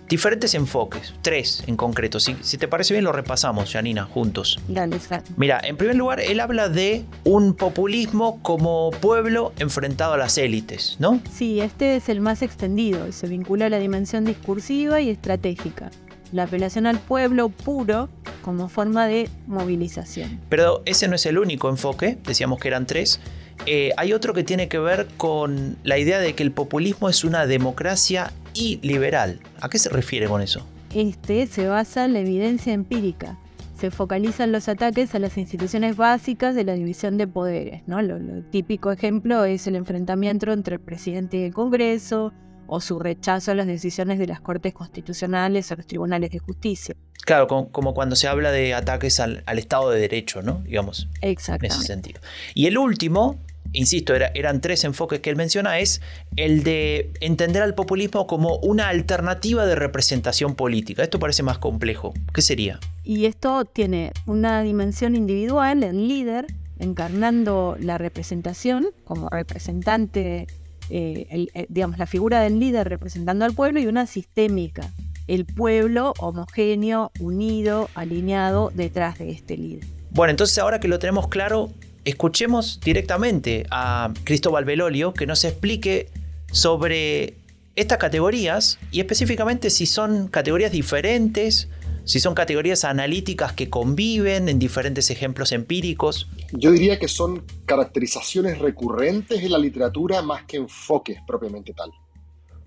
diferentes 0.08 0.54
enfoques, 0.54 1.14
tres 1.22 1.62
en 1.66 1.76
concreto. 1.76 2.20
Si, 2.20 2.34
te 2.34 2.68
parece 2.68 2.94
bien, 2.94 3.04
lo 3.04 3.12
repasamos, 3.12 3.72
Janina, 3.72 4.04
juntos. 4.04 4.58
Dale, 4.68 4.98
Mira, 5.36 5.60
en 5.62 5.76
primer 5.76 5.96
lugar, 5.96 6.20
él 6.20 6.40
habla 6.40 6.68
de 6.68 7.04
un 7.24 7.54
populismo 7.54 8.40
como 8.42 8.90
pueblo 8.90 9.52
enfrentado 9.58 10.14
a 10.14 10.16
las 10.16 10.38
élites, 10.38 10.96
¿no? 10.98 11.20
Sí, 11.32 11.60
este 11.60 11.96
es 11.96 12.08
el 12.08 12.20
más 12.20 12.42
extendido. 12.42 13.10
Se 13.12 13.26
vincula 13.26 13.66
a 13.66 13.70
la 13.70 13.78
dimensión 13.78 14.24
discursiva 14.24 15.00
y 15.00 15.10
estratégica. 15.10 15.90
La 16.32 16.44
apelación 16.44 16.86
al 16.86 16.98
pueblo 16.98 17.48
puro 17.48 18.08
como 18.42 18.68
forma 18.68 19.06
de 19.06 19.28
movilización. 19.46 20.40
Pero 20.48 20.82
ese 20.84 21.08
no 21.08 21.14
es 21.14 21.26
el 21.26 21.38
único 21.38 21.68
enfoque, 21.68 22.18
decíamos 22.24 22.58
que 22.58 22.68
eran 22.68 22.86
tres. 22.86 23.20
Eh, 23.66 23.92
hay 23.96 24.12
otro 24.12 24.32
que 24.32 24.44
tiene 24.44 24.68
que 24.68 24.78
ver 24.78 25.06
con 25.16 25.76
la 25.82 25.98
idea 25.98 26.18
de 26.18 26.34
que 26.34 26.42
el 26.42 26.52
populismo 26.52 27.08
es 27.08 27.24
una 27.24 27.46
democracia 27.46 28.32
y 28.54 28.78
liberal. 28.82 29.40
¿A 29.60 29.68
qué 29.68 29.78
se 29.78 29.88
refiere 29.88 30.28
con 30.28 30.40
eso? 30.40 30.66
Este 30.94 31.46
se 31.46 31.66
basa 31.66 32.04
en 32.04 32.12
la 32.12 32.20
evidencia 32.20 32.72
empírica. 32.72 33.36
Se 33.78 33.90
focalizan 33.90 34.52
los 34.52 34.68
ataques 34.68 35.14
a 35.14 35.18
las 35.18 35.36
instituciones 35.36 35.96
básicas 35.96 36.54
de 36.54 36.64
la 36.64 36.72
división 36.72 37.18
de 37.18 37.26
poderes. 37.26 37.82
¿no? 37.86 38.00
Lo, 38.00 38.18
lo 38.18 38.42
típico 38.42 38.90
ejemplo 38.90 39.44
es 39.44 39.66
el 39.66 39.76
enfrentamiento 39.76 40.50
entre 40.52 40.76
el 40.76 40.80
presidente 40.80 41.36
y 41.36 41.42
el 41.42 41.52
Congreso, 41.52 42.32
o 42.66 42.80
su 42.80 42.98
rechazo 42.98 43.52
a 43.52 43.54
las 43.54 43.66
decisiones 43.66 44.18
de 44.18 44.26
las 44.26 44.40
Cortes 44.40 44.74
Constitucionales 44.74 45.70
o 45.70 45.76
los 45.76 45.86
tribunales 45.86 46.30
de 46.30 46.38
justicia. 46.38 46.94
Claro, 47.24 47.48
como, 47.48 47.94
cuando 47.94 48.14
se 48.14 48.28
habla 48.28 48.52
de 48.52 48.74
ataques 48.74 49.18
al, 49.18 49.42
Estado 49.46 49.90
de 49.90 50.00
Derecho, 50.00 50.42
¿no? 50.42 50.60
Digamos. 50.62 51.08
Exacto. 51.22 51.66
En 51.66 51.72
ese 51.72 51.82
sentido. 51.82 52.20
Y 52.54 52.66
el 52.66 52.78
último, 52.78 53.40
insisto, 53.72 54.14
eran 54.14 54.60
tres 54.60 54.84
enfoques 54.84 55.20
que 55.20 55.30
él 55.30 55.36
menciona, 55.36 55.78
es 55.78 56.00
el 56.36 56.62
de 56.62 57.10
entender 57.20 57.62
al 57.62 57.74
populismo 57.74 58.26
como 58.26 58.56
una 58.58 58.88
alternativa 58.88 59.66
de 59.66 59.74
representación 59.74 60.54
política. 60.54 61.02
Esto 61.02 61.18
parece 61.18 61.42
más 61.42 61.58
complejo. 61.58 62.14
¿Qué 62.32 62.42
sería? 62.42 62.80
Y 63.04 63.26
esto 63.26 63.64
tiene 63.64 64.12
una 64.26 64.62
dimensión 64.62 65.14
individual, 65.14 65.82
el 65.82 66.08
líder, 66.08 66.46
encarnando 66.78 67.76
la 67.80 67.98
representación 67.98 68.88
como 69.04 69.28
representante, 69.28 70.46
eh, 70.90 71.48
eh, 71.54 71.66
digamos, 71.68 71.98
la 71.98 72.06
figura 72.06 72.40
del 72.40 72.58
líder 72.58 72.88
representando 72.88 73.44
al 73.44 73.54
pueblo 73.54 73.80
y 73.80 73.86
una 73.86 74.06
sistémica, 74.06 74.92
el 75.26 75.44
pueblo 75.44 76.12
homogéneo, 76.18 77.10
unido, 77.18 77.88
alineado 77.94 78.70
detrás 78.74 79.18
de 79.18 79.30
este 79.30 79.56
líder. 79.56 79.84
Bueno, 80.10 80.30
entonces 80.30 80.56
ahora 80.58 80.80
que 80.80 80.88
lo 80.88 80.98
tenemos 80.98 81.28
claro, 81.28 81.70
escuchemos 82.06 82.80
directamente 82.80 83.66
a 83.70 84.14
Cristóbal 84.24 84.64
Belolio 84.64 85.12
que 85.12 85.26
nos 85.26 85.44
explique 85.44 86.08
sobre 86.52 87.34
estas 87.74 87.98
categorías 87.98 88.78
y 88.92 89.00
específicamente 89.00 89.70
si 89.70 89.86
son 89.86 90.28
categorías 90.28 90.70
diferentes, 90.70 91.68
si 92.04 92.20
son 92.20 92.34
categorías 92.34 92.84
analíticas 92.84 93.52
que 93.52 93.68
conviven 93.68 94.48
en 94.48 94.60
diferentes 94.60 95.10
ejemplos 95.10 95.50
empíricos. 95.50 96.28
Yo 96.52 96.70
diría 96.70 97.00
que 97.00 97.08
son 97.08 97.44
caracterizaciones 97.66 98.60
recurrentes 98.60 99.42
en 99.42 99.50
la 99.50 99.58
literatura 99.58 100.22
más 100.22 100.44
que 100.44 100.58
enfoques 100.58 101.18
propiamente 101.26 101.74
tal. 101.74 101.90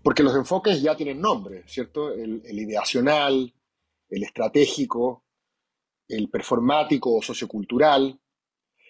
Porque 0.04 0.22
los 0.22 0.36
enfoques 0.36 0.82
ya 0.82 0.98
tienen 0.98 1.22
nombre, 1.22 1.64
¿cierto? 1.66 2.14
El, 2.14 2.42
ideacional, 2.46 3.54
el 4.10 4.24
estratégico, 4.24 5.24
el 6.10 6.30
performático 6.30 7.16
o 7.16 7.22
sociocultural. 7.22 8.20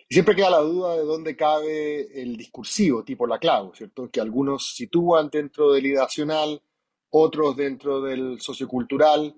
Siempre 0.10 0.36
queda 0.36 0.50
la 0.50 0.62
duda 0.62 0.98
de 0.98 1.04
dónde 1.04 1.36
cabe 1.36 2.22
el 2.22 2.36
discursivo, 2.36 3.04
tipo 3.04 3.28
la 3.28 3.38
clave, 3.38 3.70
¿cierto? 3.75 4.10
Que 4.10 4.20
algunos 4.20 4.74
sitúan 4.74 5.30
dentro 5.30 5.72
del 5.72 5.86
ideacional, 5.86 6.60
otros 7.12 7.56
dentro 7.56 8.01
del 8.01 8.42
sociocultural, 8.42 9.36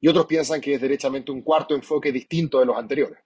y 0.00 0.06
otros 0.06 0.26
piensan 0.26 0.60
que 0.60 0.74
es 0.74 0.80
derechamente 0.80 1.32
un 1.32 1.42
cuarto 1.42 1.74
enfoque 1.74 2.12
distinto 2.12 2.60
de 2.60 2.66
los 2.66 2.76
anteriores. 2.76 3.18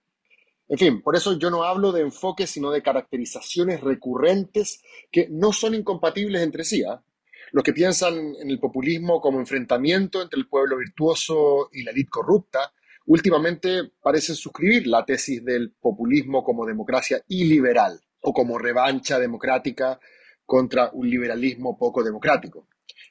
En 0.67 0.77
fin, 0.77 1.01
por 1.01 1.15
eso 1.15 1.37
yo 1.37 1.51
no 1.51 1.63
hablo 1.63 1.91
de 1.91 2.01
enfoques, 2.01 2.49
sino 2.49 2.71
de 2.71 2.81
caracterizaciones 2.81 3.81
recurrentes 3.81 4.81
que 5.11 5.27
no 5.29 5.53
son 5.53 5.75
incompatibles 5.75 6.41
entre 6.41 6.63
sí. 6.63 6.83
¿ah? 6.83 7.03
Los 7.51 7.63
que 7.63 7.73
piensan 7.73 8.15
en 8.39 8.49
el 8.49 8.59
populismo 8.59 9.21
como 9.21 9.39
enfrentamiento 9.39 10.21
entre 10.21 10.39
el 10.39 10.47
pueblo 10.47 10.77
virtuoso 10.77 11.69
y 11.71 11.83
la 11.83 11.91
élite 11.91 12.09
corrupta, 12.09 12.71
últimamente 13.09 13.91
parecen 14.01 14.35
suscribir 14.35 14.85
la 14.85 15.03
tesis 15.03 15.43
del 15.43 15.71
populismo 15.71 16.43
como 16.43 16.65
democracia 16.65 17.23
iliberal 17.27 17.99
o 18.21 18.31
como 18.31 18.59
revancha 18.59 19.17
democrática 19.17 19.99
contra 20.45 20.91
un 20.93 21.09
liberalismo 21.09 21.75
poco 21.75 22.03
democrático. 22.03 22.67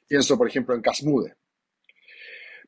Pienso, 0.07 0.37
por 0.37 0.47
ejemplo, 0.47 0.73
en 0.73 0.81
Casmude. 0.81 1.35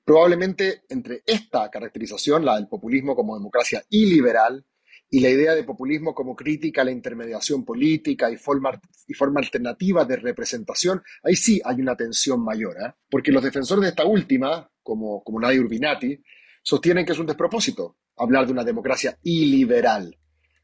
Probablemente 0.03 0.81
entre 0.89 1.23
esta 1.25 1.69
caracterización, 1.69 2.43
la 2.43 2.55
del 2.55 2.67
populismo 2.67 3.15
como 3.15 3.37
democracia 3.37 3.81
iliberal, 3.89 4.65
y 5.13 5.19
la 5.19 5.29
idea 5.29 5.53
de 5.53 5.65
populismo 5.65 6.13
como 6.13 6.37
crítica 6.37 6.81
a 6.81 6.85
la 6.85 6.91
intermediación 6.91 7.65
política 7.65 8.31
y 8.31 8.37
forma, 8.37 8.79
y 9.07 9.13
alternativa 9.35 10.05
de 10.05 10.15
representación, 10.15 11.01
ahí 11.21 11.35
sí 11.35 11.61
hay 11.65 11.81
una 11.81 11.97
tensión 11.97 12.41
mayor, 12.43 12.77
¿eh? 12.77 12.93
porque 13.09 13.31
los 13.31 13.43
defensores 13.43 13.83
de 13.83 13.89
esta 13.89 14.05
última, 14.05 14.71
como, 14.81 15.21
como 15.21 15.41
Nadia 15.41 15.59
Urbinati, 15.59 16.17
sostienen 16.61 17.05
que 17.05 17.13
es 17.13 17.19
un 17.19 17.25
despropósito 17.25 17.97
hablar 18.17 18.45
de 18.45 18.51
una 18.51 18.63
democracia 18.63 19.17
iliberal, 19.23 20.17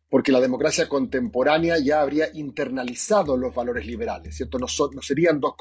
porque 0.10 0.32
la 0.32 0.40
democracia 0.40 0.88
contemporánea 0.88 1.78
ya 1.80 2.02
habría 2.02 2.28
internalizado 2.34 3.36
los 3.38 3.54
valores 3.54 3.86
liberales, 3.86 4.36
¿cierto? 4.36 4.60
No, 4.60 4.68
no 4.94 5.02
serían 5.02 5.40
dos, 5.40 5.54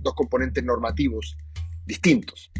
dos 0.00 0.14
componentes 0.14 0.64
normativos 0.64 1.36
distintos. 1.86 2.50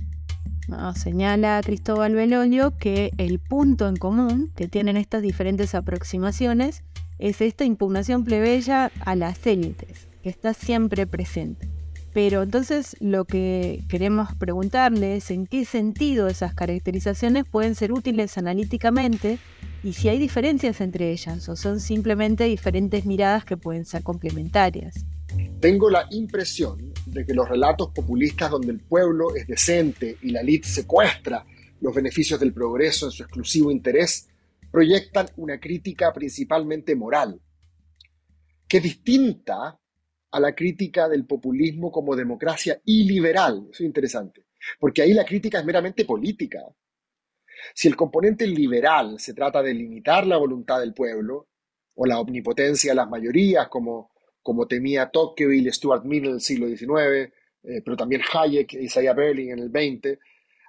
señala 0.96 1.60
Cristóbal 1.64 2.14
Belolio 2.14 2.76
que 2.76 3.10
el 3.18 3.40
punto 3.40 3.88
en 3.88 3.96
común 3.96 4.52
que 4.54 4.68
tienen 4.68 4.96
estas 4.96 5.22
diferentes 5.22 5.74
aproximaciones 5.74 6.84
es 7.18 7.40
esta 7.40 7.64
impugnación 7.64 8.24
plebeya 8.24 8.90
a 9.04 9.14
las 9.14 9.46
élites, 9.46 10.08
que 10.22 10.30
está 10.30 10.52
siempre 10.54 11.06
presente. 11.06 11.73
Pero 12.14 12.44
entonces 12.44 12.96
lo 13.00 13.24
que 13.24 13.82
queremos 13.88 14.32
preguntarle 14.36 15.16
es 15.16 15.32
en 15.32 15.48
qué 15.48 15.64
sentido 15.64 16.28
esas 16.28 16.54
caracterizaciones 16.54 17.44
pueden 17.44 17.74
ser 17.74 17.92
útiles 17.92 18.38
analíticamente 18.38 19.40
y 19.82 19.94
si 19.94 20.08
hay 20.08 20.20
diferencias 20.20 20.80
entre 20.80 21.10
ellas 21.10 21.48
o 21.48 21.56
son 21.56 21.80
simplemente 21.80 22.44
diferentes 22.44 23.04
miradas 23.04 23.44
que 23.44 23.56
pueden 23.56 23.84
ser 23.84 24.04
complementarias. 24.04 25.04
Tengo 25.58 25.90
la 25.90 26.06
impresión 26.12 26.94
de 27.04 27.26
que 27.26 27.34
los 27.34 27.48
relatos 27.48 27.88
populistas 27.88 28.48
donde 28.48 28.70
el 28.70 28.78
pueblo 28.78 29.34
es 29.34 29.48
decente 29.48 30.16
y 30.22 30.30
la 30.30 30.42
élite 30.42 30.68
secuestra 30.68 31.44
los 31.80 31.92
beneficios 31.92 32.38
del 32.38 32.52
progreso 32.52 33.06
en 33.06 33.12
su 33.12 33.24
exclusivo 33.24 33.72
interés 33.72 34.28
proyectan 34.70 35.26
una 35.36 35.58
crítica 35.58 36.12
principalmente 36.12 36.94
moral, 36.94 37.40
que 38.68 38.76
es 38.76 38.82
distinta 38.84 39.80
a 40.34 40.40
la 40.40 40.52
crítica 40.52 41.08
del 41.08 41.26
populismo 41.26 41.92
como 41.92 42.16
democracia 42.16 42.80
iliberal. 42.86 43.68
Eso 43.70 43.84
es 43.84 43.86
interesante, 43.86 44.46
porque 44.80 45.02
ahí 45.02 45.14
la 45.14 45.24
crítica 45.24 45.60
es 45.60 45.64
meramente 45.64 46.04
política. 46.04 46.58
Si 47.72 47.86
el 47.86 47.94
componente 47.94 48.44
liberal 48.44 49.20
se 49.20 49.32
trata 49.32 49.62
de 49.62 49.72
limitar 49.72 50.26
la 50.26 50.36
voluntad 50.36 50.80
del 50.80 50.92
pueblo 50.92 51.46
o 51.94 52.04
la 52.04 52.18
omnipotencia 52.18 52.90
de 52.90 52.96
las 52.96 53.08
mayorías, 53.08 53.68
como, 53.68 54.10
como 54.42 54.66
temía 54.66 55.08
Tocqueville 55.08 55.68
y 55.68 55.72
Stuart 55.72 56.04
Mill 56.04 56.24
en 56.24 56.32
el 56.32 56.40
siglo 56.40 56.66
XIX, 56.66 57.32
eh, 57.62 57.80
pero 57.84 57.96
también 57.96 58.22
Hayek 58.32 58.74
e 58.74 58.82
Isaiah 58.82 59.14
Berlin 59.14 59.52
en 59.52 59.58
el 59.60 59.70
XX, 59.70 60.18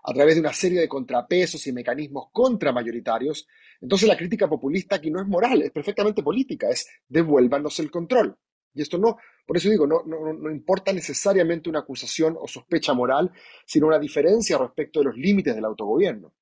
a 0.04 0.14
través 0.14 0.36
de 0.36 0.42
una 0.42 0.54
serie 0.54 0.80
de 0.80 0.88
contrapesos 0.88 1.66
y 1.66 1.74
mecanismos 1.74 2.28
contramayoritarios, 2.32 3.48
entonces 3.82 4.08
la 4.08 4.16
crítica 4.16 4.48
populista 4.48 4.98
aquí 4.98 5.10
no 5.10 5.20
es 5.20 5.28
moral, 5.28 5.64
es 5.64 5.72
perfectamente 5.72 6.22
política, 6.22 6.70
es 6.70 6.88
devuélvanos 7.10 7.80
el 7.80 7.90
control. 7.90 8.38
Y 8.76 8.84
esto 8.84 9.00
no, 9.00 9.18
por 9.46 9.58
eso 9.58 9.70
digo, 9.70 9.86
no, 9.86 10.52
importa 10.52 10.92
necesariamente 10.92 11.70
una 11.70 11.80
acusación 11.80 12.36
o 12.40 12.48
sospecha 12.48 12.94
moral, 12.94 13.32
sino 13.66 13.88
una 13.88 14.00
diferencia 14.00 14.58
respecto 14.58 15.00
de 15.00 15.06
los 15.06 15.18
límites 15.18 15.54
del 15.54 15.66
autogobierno. 15.66 16.34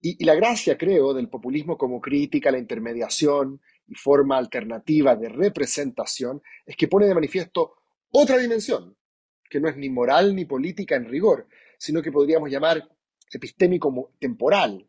Y, 0.00 0.24
la 0.24 0.34
gracia, 0.34 0.78
creo, 0.78 1.12
del 1.12 1.28
populismo 1.28 1.76
como 1.76 2.00
crítica 2.00 2.52
la 2.52 2.58
intermediación 2.58 3.60
y 3.88 3.94
forma 3.94 4.36
alternativa 4.36 5.16
de 5.16 5.28
representación 5.28 6.40
es 6.64 6.76
que 6.76 6.86
pone 6.86 7.06
de 7.06 7.14
manifiesto 7.14 7.74
otra 8.10 8.38
dimensión, 8.38 8.96
que 9.50 9.58
no 9.58 9.68
es 9.68 9.76
ni 9.76 9.90
moral 9.90 10.36
ni 10.36 10.44
política 10.44 10.94
en 10.94 11.06
rigor, 11.06 11.48
sino 11.78 12.00
que 12.00 12.12
podríamos 12.12 12.48
llamar 12.48 12.88
epistémico 13.32 14.12
temporal, 14.20 14.88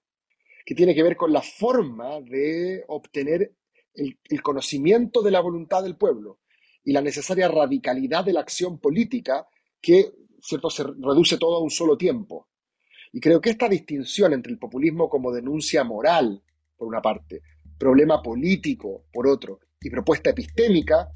que 0.64 0.76
tiene 0.76 0.94
que 0.94 1.04
ver 1.04 1.18
con 1.18 1.34
la 1.34 1.42
forma 1.42 2.22
de 2.22 2.84
obtener 2.88 3.54
el 3.96 4.42
conocimiento 4.44 5.24
de 5.24 5.32
la 5.32 5.40
voluntad 5.40 5.82
del 5.82 5.98
pueblo 5.98 6.38
y 6.88 6.94
la 6.94 7.02
necesaria 7.02 7.50
radicalidad 7.50 8.24
de 8.24 8.32
la 8.32 8.40
acción 8.40 8.80
política 8.80 9.46
que 9.82 10.10
¿cierto? 10.42 10.70
se 10.70 10.86
reduce 10.86 11.38
todo 11.38 11.58
a 11.58 11.62
un 11.62 11.70
solo 11.70 11.98
tiempo. 11.98 12.48
Y 13.12 13.20
creo 13.20 13.42
que 13.42 13.50
esta 13.50 13.68
distinción 13.68 14.32
entre 14.32 14.54
el 14.54 14.58
populismo 14.58 15.10
como 15.10 15.34
denuncia 15.34 15.84
moral, 15.84 16.42
por 16.78 16.88
una 16.88 17.02
parte, 17.02 17.42
problema 17.78 18.22
político, 18.22 19.04
por 19.12 19.28
otro, 19.28 19.60
y 19.82 19.90
propuesta 19.90 20.30
epistémica, 20.30 21.10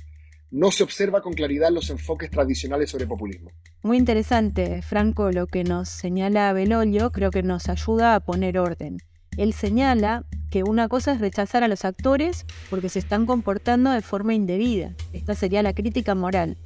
no 0.51 0.71
se 0.71 0.83
observa 0.83 1.21
con 1.21 1.31
claridad 1.31 1.69
en 1.69 1.75
los 1.75 1.89
enfoques 1.89 2.29
tradicionales 2.29 2.89
sobre 2.89 3.07
populismo. 3.07 3.51
Muy 3.81 3.95
interesante, 3.95 4.81
Franco, 4.81 5.31
lo 5.31 5.47
que 5.47 5.63
nos 5.63 5.87
señala 5.87 6.51
Belolio, 6.51 7.13
creo 7.13 7.31
que 7.31 7.43
nos 7.43 7.69
ayuda 7.69 8.15
a 8.15 8.19
poner 8.19 8.59
orden. 8.59 8.97
Él 9.37 9.53
señala 9.53 10.25
que 10.49 10.63
una 10.63 10.87
cosa 10.87 11.13
es 11.13 11.21
rechazar 11.21 11.63
a 11.63 11.67
los 11.67 11.85
actores 11.85 12.45
porque 12.69 12.89
se 12.89 12.99
están 12.99 13.25
comportando 13.25 13.91
de 13.91 14.01
forma 14.01 14.33
indebida. 14.33 14.93
Esta 15.13 15.35
sería 15.35 15.63
la 15.63 15.73
crítica 15.73 16.15
moral. 16.15 16.57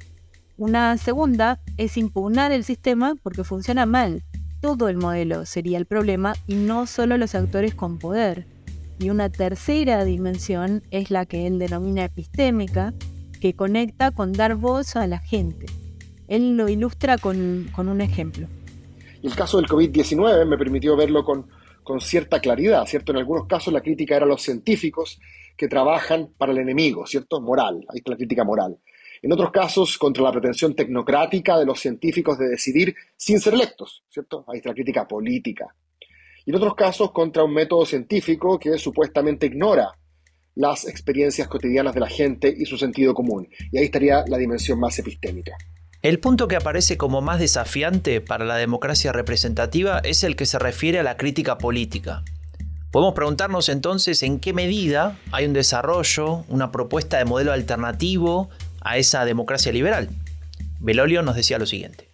Una 0.56 0.96
segunda 0.96 1.60
es 1.76 1.96
impugnar 1.96 2.50
el 2.52 2.64
sistema 2.64 3.14
porque 3.22 3.44
funciona 3.44 3.86
mal 3.86 4.22
todo 4.60 4.88
el 4.88 4.96
modelo 4.96 5.46
sería 5.46 5.78
el 5.78 5.86
problema 5.86 6.34
y 6.46 6.54
no 6.54 6.86
solo 6.86 7.16
los 7.18 7.34
actores 7.34 7.74
con 7.74 7.98
poder. 7.98 8.46
Y 8.98 9.10
una 9.10 9.28
tercera 9.28 10.04
dimensión 10.04 10.82
es 10.90 11.10
la 11.10 11.26
que 11.26 11.46
él 11.46 11.58
denomina 11.58 12.04
epistémica, 12.04 12.94
que 13.40 13.54
conecta 13.54 14.10
con 14.10 14.32
dar 14.32 14.56
voz 14.56 14.96
a 14.96 15.06
la 15.06 15.18
gente. 15.18 15.66
Él 16.26 16.56
lo 16.56 16.68
ilustra 16.68 17.18
con, 17.18 17.68
un 17.76 18.00
ejemplo. 18.00 18.48
el 19.22 19.34
caso 19.36 19.58
del 19.58 19.66
COVID-19 19.66 20.46
me 20.46 20.58
permitió 20.58 20.96
verlo 20.96 21.24
con, 21.24 21.46
con 21.86 22.00
cierta 22.00 22.40
claridad, 22.40 22.84
¿cierto? 22.84 23.12
En 23.12 23.18
algunos 23.18 23.46
casos 23.46 23.72
la 23.72 23.80
crítica 23.80 24.16
era 24.16 24.24
a 24.24 24.28
los 24.28 24.42
científicos 24.42 25.20
que 25.56 25.68
trabajan 25.68 26.30
para 26.36 26.50
el 26.50 26.58
enemigo, 26.58 27.06
¿cierto? 27.06 27.40
Moral, 27.40 27.86
ahí 27.88 27.98
está 27.98 28.10
la 28.10 28.16
crítica 28.16 28.42
moral. 28.42 28.76
En 29.22 29.32
otros 29.32 29.52
casos, 29.52 29.96
contra 29.96 30.24
la 30.24 30.32
pretensión 30.32 30.74
tecnocrática 30.74 31.56
de 31.56 31.64
los 31.64 31.78
científicos 31.78 32.40
de 32.40 32.48
decidir 32.48 32.92
sin 33.16 33.38
ser 33.38 33.54
electos, 33.54 34.02
¿cierto? 34.08 34.44
Ahí 34.48 34.56
está 34.56 34.70
la 34.70 34.74
crítica 34.74 35.06
política. 35.06 35.76
Y 36.44 36.50
en 36.50 36.56
otros 36.56 36.74
casos, 36.74 37.12
contra 37.12 37.44
un 37.44 37.54
método 37.54 37.86
científico 37.86 38.58
que 38.58 38.76
supuestamente 38.78 39.46
ignora 39.46 39.92
las 40.56 40.88
experiencias 40.88 41.46
cotidianas 41.46 41.94
de 41.94 42.00
la 42.00 42.08
gente 42.08 42.52
y 42.52 42.64
su 42.64 42.76
sentido 42.76 43.14
común. 43.14 43.48
Y 43.70 43.78
ahí 43.78 43.84
estaría 43.84 44.24
la 44.26 44.38
dimensión 44.38 44.80
más 44.80 44.98
epistémica. 44.98 45.56
El 46.02 46.20
punto 46.20 46.46
que 46.46 46.56
aparece 46.56 46.98
como 46.98 47.22
más 47.22 47.40
desafiante 47.40 48.20
para 48.20 48.44
la 48.44 48.56
democracia 48.56 49.12
representativa 49.12 49.98
es 50.00 50.24
el 50.24 50.36
que 50.36 50.46
se 50.46 50.58
refiere 50.58 50.98
a 50.98 51.02
la 51.02 51.16
crítica 51.16 51.56
política. 51.56 52.22
Podemos 52.92 53.14
preguntarnos 53.14 53.68
entonces 53.68 54.22
en 54.22 54.38
qué 54.38 54.52
medida 54.52 55.18
hay 55.32 55.46
un 55.46 55.54
desarrollo, 55.54 56.44
una 56.48 56.70
propuesta 56.70 57.18
de 57.18 57.24
modelo 57.24 57.52
alternativo 57.52 58.50
a 58.82 58.98
esa 58.98 59.24
democracia 59.24 59.72
liberal. 59.72 60.10
Belolio 60.80 61.22
nos 61.22 61.34
decía 61.34 61.58
lo 61.58 61.66
siguiente. 61.66 62.08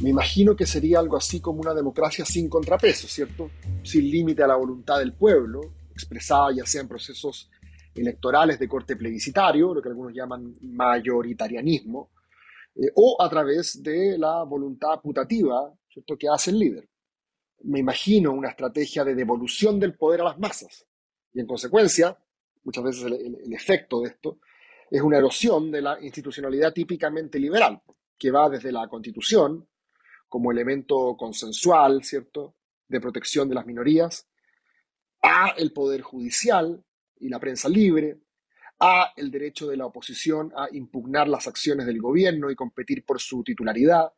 Me 0.00 0.10
imagino 0.10 0.54
que 0.54 0.66
sería 0.66 0.98
algo 0.98 1.16
así 1.16 1.40
como 1.40 1.60
una 1.60 1.74
democracia 1.74 2.24
sin 2.24 2.48
contrapeso, 2.48 3.08
¿cierto? 3.08 3.50
Sin 3.82 4.10
límite 4.10 4.42
a 4.42 4.46
la 4.46 4.56
voluntad 4.56 4.98
del 4.98 5.14
pueblo, 5.14 5.72
expresada 5.92 6.48
ya 6.54 6.66
sea 6.66 6.82
en 6.82 6.88
procesos 6.88 7.50
electorales 7.94 8.58
de 8.58 8.68
corte 8.68 8.96
plebiscitario, 8.96 9.74
lo 9.74 9.82
que 9.82 9.88
algunos 9.88 10.12
llaman 10.14 10.54
mayoritarianismo, 10.60 12.10
eh, 12.74 12.90
o 12.94 13.20
a 13.20 13.28
través 13.28 13.82
de 13.82 14.16
la 14.18 14.42
voluntad 14.44 15.00
putativa, 15.00 15.72
¿cierto?, 15.88 16.16
que 16.16 16.28
hace 16.28 16.50
el 16.50 16.58
líder. 16.58 16.88
Me 17.64 17.80
imagino 17.80 18.32
una 18.32 18.50
estrategia 18.50 19.04
de 19.04 19.14
devolución 19.14 19.78
del 19.78 19.94
poder 19.94 20.22
a 20.22 20.24
las 20.24 20.38
masas. 20.38 20.86
Y 21.32 21.40
en 21.40 21.46
consecuencia, 21.46 22.16
muchas 22.64 22.84
veces 22.84 23.04
el 23.04 23.52
efecto 23.52 24.00
de 24.00 24.08
esto 24.08 24.38
es 24.90 25.00
una 25.00 25.18
erosión 25.18 25.70
de 25.70 25.80
la 25.80 25.98
institucionalidad 26.02 26.72
típicamente 26.72 27.38
liberal, 27.38 27.80
que 28.18 28.30
va 28.30 28.50
desde 28.50 28.70
la 28.70 28.88
constitución 28.88 29.66
como 30.28 30.52
elemento 30.52 31.16
consensual, 31.16 32.02
¿cierto?, 32.04 32.56
de 32.88 33.00
protección 33.00 33.48
de 33.48 33.54
las 33.54 33.66
minorías, 33.66 34.28
a 35.22 35.54
el 35.56 35.72
poder 35.72 36.02
judicial 36.02 36.84
y 37.20 37.28
la 37.28 37.38
prensa 37.38 37.68
libre, 37.68 38.18
a 38.84 39.12
el 39.16 39.30
derecho 39.30 39.68
de 39.68 39.76
la 39.76 39.86
oposición 39.86 40.52
a 40.56 40.66
impugnar 40.72 41.28
las 41.28 41.46
acciones 41.46 41.86
del 41.86 42.00
gobierno 42.00 42.50
y 42.50 42.56
competir 42.56 43.04
por 43.04 43.20
su 43.20 43.44
titularidad, 43.44 44.12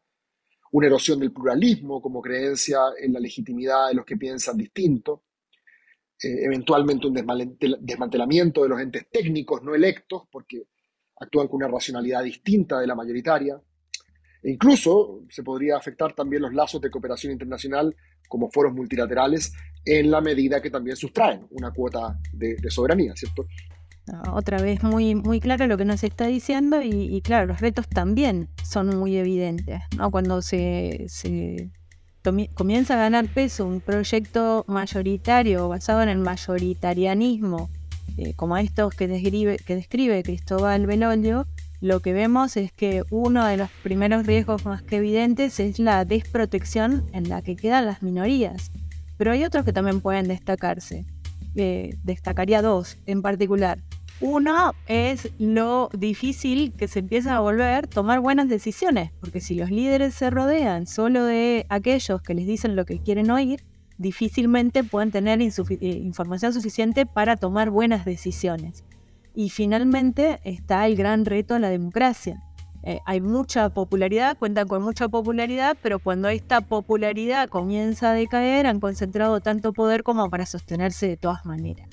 una 0.72 0.86
erosión 0.86 1.20
del 1.20 1.32
pluralismo 1.32 2.00
como 2.00 2.22
creencia 2.22 2.78
en 2.98 3.12
la 3.12 3.20
legitimidad 3.20 3.88
de 3.88 3.94
los 3.94 4.06
que 4.06 4.16
piensan 4.16 4.56
distinto, 4.56 5.24
eh, 6.22 6.46
eventualmente 6.46 7.06
un 7.06 7.14
desmantelamiento 7.80 8.62
de 8.62 8.68
los 8.70 8.80
entes 8.80 9.06
técnicos 9.10 9.62
no 9.62 9.74
electos, 9.74 10.22
porque 10.32 10.62
actúan 11.20 11.46
con 11.46 11.56
una 11.56 11.68
racionalidad 11.68 12.24
distinta 12.24 12.80
de 12.80 12.86
la 12.86 12.94
mayoritaria. 12.94 13.60
E 14.42 14.50
incluso 14.50 15.24
se 15.28 15.42
podría 15.42 15.76
afectar 15.76 16.14
también 16.14 16.40
los 16.40 16.54
lazos 16.54 16.80
de 16.80 16.90
cooperación 16.90 17.32
internacional 17.34 17.94
como 18.28 18.50
foros 18.50 18.72
multilaterales 18.72 19.52
en 19.84 20.10
la 20.10 20.22
medida 20.22 20.62
que 20.62 20.70
también 20.70 20.96
sustraen 20.96 21.46
una 21.50 21.70
cuota 21.70 22.18
de, 22.32 22.56
soberanía, 22.70 23.14
¿cierto? 23.14 23.46
Ah, 24.12 24.32
otra 24.34 24.60
vez 24.60 24.82
muy, 24.82 25.14
muy 25.14 25.40
claro 25.40 25.66
lo 25.66 25.78
que 25.78 25.84
nos 25.84 26.04
está 26.04 26.26
diciendo 26.26 26.82
y, 26.82 27.20
claro, 27.22 27.46
los 27.46 27.60
retos 27.60 27.88
también 27.88 28.48
son 28.62 28.96
muy 28.96 29.16
evidentes. 29.16 29.82
¿no? 29.96 30.10
Cuando 30.10 30.42
se, 30.42 31.06
comienza 32.54 32.94
a 32.94 32.98
ganar 32.98 33.28
peso 33.28 33.66
un 33.66 33.80
proyecto 33.80 34.64
mayoritario 34.68 35.68
basado 35.68 36.02
en 36.02 36.10
el 36.10 36.18
mayoritarianismo 36.18 37.70
eh, 38.16 38.34
como 38.34 38.56
estos 38.56 38.94
que 38.94 39.08
describe, 39.08 39.56
que 39.58 39.74
describe 39.74 40.22
Cristóbal 40.22 40.86
Belolio, 40.86 41.46
lo 41.80 42.00
que 42.00 42.12
vemos 42.12 42.56
es 42.56 42.72
que 42.72 43.02
uno 43.10 43.44
de 43.44 43.56
los 43.56 43.70
primeros 43.82 44.26
riesgos 44.26 44.64
más 44.64 44.82
evidentes 44.90 45.58
es 45.60 45.78
la 45.78 46.04
desprotección 46.04 47.04
en 47.12 47.28
la 47.28 47.42
que 47.42 47.56
quedan 47.56 47.86
las 47.86 48.02
minorías. 48.02 48.70
Pero 49.16 49.32
hay 49.32 49.44
otros 49.44 49.64
que 49.64 49.72
también 49.72 50.00
pueden 50.00 50.28
destacarse. 50.28 51.04
Eh, 51.56 51.96
destacaría 52.02 52.62
dos 52.62 52.98
en 53.06 53.22
particular. 53.22 53.78
Uno 54.20 54.72
es 54.86 55.28
lo 55.38 55.90
difícil 55.92 56.72
que 56.72 56.88
se 56.88 57.00
empieza 57.00 57.36
a 57.36 57.40
volver 57.40 57.88
tomar 57.88 58.20
buenas 58.20 58.48
decisiones, 58.48 59.10
porque 59.20 59.40
si 59.40 59.54
los 59.54 59.70
líderes 59.70 60.14
se 60.14 60.30
rodean 60.30 60.86
solo 60.86 61.24
de 61.24 61.66
aquellos 61.68 62.22
que 62.22 62.34
les 62.34 62.46
dicen 62.46 62.76
lo 62.76 62.84
que 62.84 63.00
quieren 63.00 63.30
oír, 63.30 63.64
difícilmente 63.98 64.84
pueden 64.84 65.10
tener 65.10 65.40
eh, 65.42 65.48
información 65.80 66.52
suficiente 66.52 67.06
para 67.06 67.36
tomar 67.36 67.70
buenas 67.70 68.04
decisiones. 68.04 68.84
Y 69.34 69.50
finalmente 69.50 70.40
está 70.44 70.86
el 70.86 70.96
gran 70.96 71.24
reto 71.24 71.54
de 71.54 71.60
la 71.60 71.68
democracia. 71.70 72.40
Eh, 72.86 73.00
hay 73.06 73.22
mucha 73.22 73.70
popularidad, 73.70 74.36
cuentan 74.36 74.68
con 74.68 74.82
mucha 74.82 75.08
popularidad, 75.08 75.74
pero 75.82 75.98
cuando 75.98 76.28
esta 76.28 76.60
popularidad 76.60 77.48
comienza 77.48 78.10
a 78.10 78.12
decaer, 78.12 78.66
han 78.66 78.78
concentrado 78.78 79.40
tanto 79.40 79.72
poder 79.72 80.02
como 80.02 80.28
para 80.28 80.44
sostenerse 80.44 81.08
de 81.08 81.16
todas 81.16 81.46
maneras. 81.46 81.88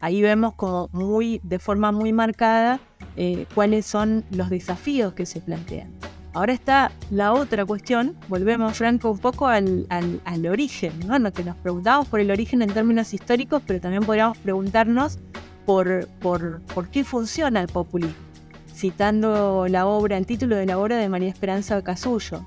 Ahí 0.00 0.20
vemos 0.22 0.54
como 0.54 0.88
muy, 0.92 1.40
de 1.44 1.60
forma 1.60 1.92
muy 1.92 2.12
marcada 2.12 2.80
eh, 3.16 3.46
cuáles 3.54 3.86
son 3.86 4.24
los 4.30 4.50
desafíos 4.50 5.14
que 5.14 5.26
se 5.26 5.40
plantean. 5.40 5.92
Ahora 6.34 6.52
está 6.52 6.90
la 7.10 7.32
otra 7.32 7.64
cuestión, 7.64 8.16
volvemos 8.28 8.76
Franco 8.76 9.10
un 9.12 9.18
poco 9.18 9.46
al, 9.46 9.86
origen, 10.50 10.92
¿no? 11.06 11.18
nos 11.18 11.32
preguntamos 11.62 12.08
por 12.08 12.20
el 12.20 12.30
origen 12.30 12.62
en 12.62 12.70
términos 12.74 13.14
históricos, 13.14 13.62
pero 13.64 13.80
también 13.80 14.02
podríamos 14.02 14.36
preguntarnos 14.38 15.18
por, 15.64 16.08
por, 16.20 16.60
por 16.74 16.88
qué 16.88 17.04
funciona 17.04 17.62
el 17.62 17.68
populismo, 17.68 18.25
citando 18.76 19.66
la 19.68 19.86
obra, 19.86 20.18
el 20.18 20.26
título 20.26 20.54
de 20.54 20.66
la 20.66 20.78
obra 20.78 20.98
de 20.98 21.08
María 21.08 21.30
Esperanza 21.30 21.82
Casullo. 21.82 22.44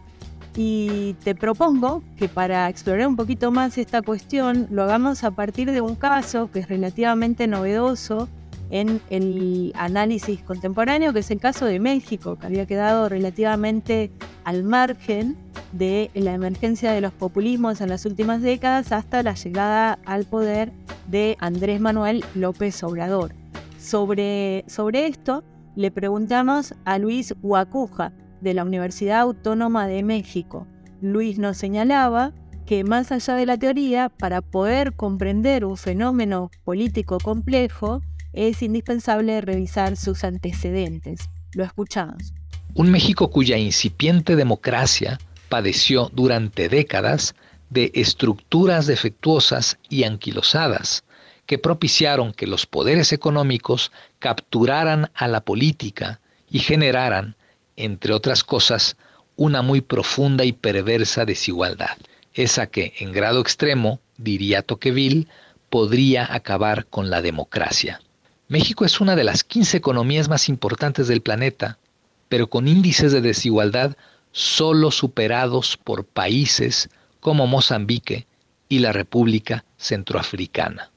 Y 0.55 1.15
te 1.23 1.35
propongo 1.35 2.03
que 2.17 2.29
para 2.29 2.69
explorar 2.69 3.07
un 3.07 3.15
poquito 3.15 3.51
más 3.51 3.77
esta 3.77 4.01
cuestión 4.01 4.67
lo 4.69 4.83
hagamos 4.83 5.23
a 5.23 5.31
partir 5.31 5.71
de 5.71 5.81
un 5.81 5.95
caso 5.95 6.51
que 6.51 6.59
es 6.59 6.69
relativamente 6.69 7.47
novedoso 7.47 8.29
en 8.69 9.01
el 9.09 9.71
análisis 9.75 10.41
contemporáneo, 10.41 11.13
que 11.13 11.19
es 11.19 11.31
el 11.31 11.39
caso 11.39 11.65
de 11.65 11.79
México, 11.79 12.37
que 12.37 12.45
había 12.45 12.67
quedado 12.67 13.09
relativamente 13.09 14.11
al 14.43 14.63
margen 14.63 15.35
de 15.71 16.11
la 16.13 16.33
emergencia 16.33 16.91
de 16.91 17.01
los 17.01 17.13
populismos 17.13 17.81
en 17.81 17.89
las 17.89 18.05
últimas 18.05 18.41
décadas 18.41 18.91
hasta 18.91 19.23
la 19.23 19.33
llegada 19.33 19.97
al 20.05 20.25
poder 20.25 20.71
de 21.07 21.35
Andrés 21.39 21.81
Manuel 21.81 22.23
López 22.35 22.83
Obrador. 22.83 23.33
Sobre, 23.79 24.65
sobre 24.67 25.07
esto 25.07 25.43
le 25.79 25.91
preguntamos 25.91 26.73
a 26.83 26.97
Luis 26.97 27.33
Huacuja, 27.41 28.11
de 28.41 28.53
la 28.53 28.65
Universidad 28.65 29.21
Autónoma 29.21 29.87
de 29.87 30.03
México. 30.03 30.67
Luis 31.01 31.39
nos 31.39 31.55
señalaba 31.55 32.33
que 32.65 32.83
más 32.83 33.13
allá 33.13 33.35
de 33.35 33.45
la 33.45 33.57
teoría, 33.57 34.09
para 34.09 34.41
poder 34.41 34.93
comprender 34.93 35.63
un 35.63 35.77
fenómeno 35.77 36.51
político 36.65 37.17
complejo, 37.19 38.01
es 38.33 38.61
indispensable 38.61 39.39
revisar 39.39 39.95
sus 39.95 40.25
antecedentes. 40.25 41.29
Lo 41.53 41.63
escuchamos. 41.63 42.33
Un 42.73 42.91
México 42.91 43.31
cuya 43.31 43.57
incipiente 43.57 44.35
democracia 44.35 45.17
padeció 45.47 46.09
durante 46.13 46.67
décadas 46.67 47.35
de 47.69 47.89
estructuras 47.95 48.85
defectuosas 48.85 49.79
y 49.87 50.03
anquilosadas 50.03 51.05
que 51.49 51.57
propiciaron 51.57 52.31
que 52.31 52.45
los 52.45 52.67
poderes 52.67 53.11
económicos 53.11 53.91
capturaran 54.19 55.09
a 55.15 55.27
la 55.27 55.41
política 55.41 56.19
y 56.47 56.59
generaran 56.59 57.35
entre 57.75 58.13
otras 58.13 58.43
cosas, 58.43 58.97
una 59.35 59.63
muy 59.63 59.81
profunda 59.81 60.45
y 60.45 60.51
perversa 60.51 61.25
desigualdad, 61.25 61.97
esa 62.35 62.67
que, 62.67 62.93
en 62.99 63.13
grado 63.13 63.41
extremo, 63.41 63.99
diría 64.19 64.61
Tocqueville, 64.61 65.25
podría 65.71 66.31
acabar 66.31 66.85
con 66.85 67.09
la 67.09 67.23
democracia. 67.23 67.99
México 68.47 68.85
es 68.85 69.01
una 69.01 69.15
de 69.15 69.23
las 69.23 69.43
15 69.43 69.75
economías 69.75 70.29
más 70.29 70.49
importantes 70.49 71.07
del 71.07 71.21
planeta, 71.21 71.79
pero 72.27 72.47
con 72.47 72.67
índices 72.67 73.11
de 73.11 73.21
desigualdad 73.21 73.97
solo 74.33 74.91
superados 74.91 75.77
por 75.77 76.05
países 76.05 76.91
como 77.19 77.47
Mozambique 77.47 78.27
y 78.67 78.77
la 78.77 78.91
República 78.91 79.65
Centroafricana. 79.77 80.91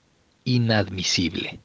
Inadmisible. 0.44 1.60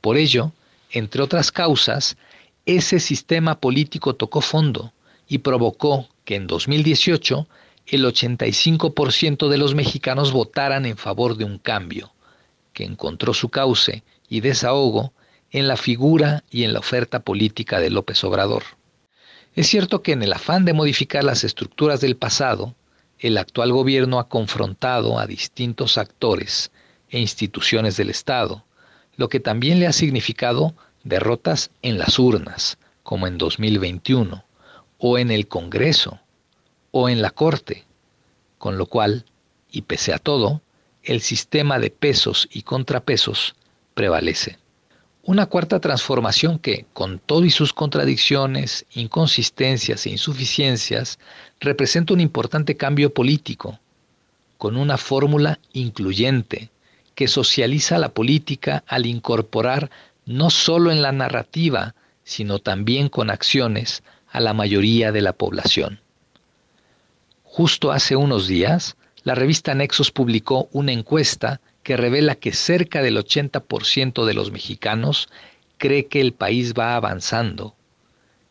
Por 0.00 0.16
ello, 0.16 0.52
entre 0.90 1.22
otras 1.22 1.50
causas, 1.52 2.16
ese 2.64 3.00
sistema 3.00 3.60
político 3.60 4.14
tocó 4.14 4.40
fondo 4.40 4.92
y 5.28 5.38
provocó 5.38 6.08
que 6.24 6.36
en 6.36 6.46
2018 6.46 7.46
el 7.86 8.04
85% 8.04 9.48
de 9.48 9.58
los 9.58 9.74
mexicanos 9.74 10.32
votaran 10.32 10.86
en 10.86 10.96
favor 10.96 11.36
de 11.36 11.44
un 11.44 11.58
cambio, 11.58 12.12
que 12.72 12.84
encontró 12.84 13.34
su 13.34 13.48
cauce 13.48 14.02
y 14.28 14.40
desahogo 14.40 15.12
en 15.50 15.68
la 15.68 15.76
figura 15.76 16.42
y 16.50 16.64
en 16.64 16.72
la 16.72 16.80
oferta 16.80 17.20
política 17.20 17.78
de 17.80 17.90
López 17.90 18.22
Obrador. 18.24 18.64
Es 19.54 19.68
cierto 19.68 20.02
que 20.02 20.12
en 20.12 20.22
el 20.22 20.32
afán 20.32 20.64
de 20.64 20.74
modificar 20.74 21.24
las 21.24 21.44
estructuras 21.44 22.00
del 22.00 22.16
pasado, 22.16 22.74
el 23.18 23.38
actual 23.38 23.72
gobierno 23.72 24.18
ha 24.18 24.28
confrontado 24.28 25.18
a 25.18 25.26
distintos 25.26 25.96
actores 25.96 26.70
e 27.10 27.18
instituciones 27.18 27.96
del 27.96 28.10
Estado, 28.10 28.64
lo 29.16 29.28
que 29.28 29.40
también 29.40 29.80
le 29.80 29.86
ha 29.86 29.92
significado 29.92 30.74
derrotas 31.04 31.70
en 31.82 31.98
las 31.98 32.18
urnas, 32.18 32.78
como 33.02 33.26
en 33.26 33.38
2021, 33.38 34.44
o 34.98 35.18
en 35.18 35.30
el 35.30 35.48
Congreso, 35.48 36.20
o 36.90 37.08
en 37.08 37.22
la 37.22 37.30
Corte, 37.30 37.84
con 38.58 38.78
lo 38.78 38.86
cual, 38.86 39.24
y 39.70 39.82
pese 39.82 40.12
a 40.12 40.18
todo, 40.18 40.62
el 41.02 41.20
sistema 41.20 41.78
de 41.78 41.90
pesos 41.90 42.48
y 42.50 42.62
contrapesos 42.62 43.54
prevalece. 43.94 44.58
Una 45.22 45.46
cuarta 45.46 45.80
transformación 45.80 46.58
que, 46.58 46.86
con 46.92 47.18
todo 47.18 47.44
y 47.44 47.50
sus 47.50 47.72
contradicciones, 47.72 48.86
inconsistencias 48.94 50.06
e 50.06 50.10
insuficiencias, 50.10 51.18
representa 51.60 52.14
un 52.14 52.20
importante 52.20 52.76
cambio 52.76 53.12
político, 53.12 53.78
con 54.58 54.76
una 54.76 54.96
fórmula 54.96 55.58
incluyente 55.72 56.70
que 57.16 57.26
socializa 57.26 57.98
la 57.98 58.10
política 58.10 58.84
al 58.86 59.06
incorporar 59.06 59.90
no 60.26 60.50
solo 60.50 60.92
en 60.92 61.02
la 61.02 61.12
narrativa, 61.12 61.96
sino 62.22 62.58
también 62.60 63.08
con 63.08 63.30
acciones 63.30 64.04
a 64.30 64.38
la 64.38 64.52
mayoría 64.52 65.10
de 65.12 65.22
la 65.22 65.32
población. 65.32 66.00
Justo 67.42 67.90
hace 67.90 68.16
unos 68.16 68.46
días, 68.46 68.96
la 69.24 69.34
revista 69.34 69.74
Nexos 69.74 70.12
publicó 70.12 70.68
una 70.72 70.92
encuesta 70.92 71.60
que 71.82 71.96
revela 71.96 72.34
que 72.34 72.52
cerca 72.52 73.00
del 73.02 73.16
80% 73.16 74.26
de 74.26 74.34
los 74.34 74.52
mexicanos 74.52 75.28
cree 75.78 76.06
que 76.06 76.20
el 76.20 76.32
país 76.32 76.74
va 76.74 76.96
avanzando. 76.96 77.74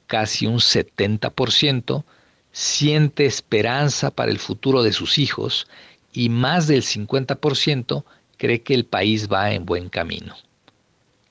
Casi 0.07 0.47
un 0.47 0.57
70% 0.57 2.03
siente 2.51 3.25
esperanza 3.25 4.09
para 4.09 4.31
el 4.31 4.39
futuro 4.39 4.81
de 4.81 4.93
sus 4.93 5.19
hijos 5.19 5.67
y 6.13 6.29
más 6.29 6.67
del 6.67 6.81
50% 6.81 8.05
cree 8.37 8.61
que 8.61 8.73
el 8.73 8.85
país 8.85 9.27
va 9.31 9.51
en 9.51 9.65
buen 9.65 9.89
camino. 9.89 10.35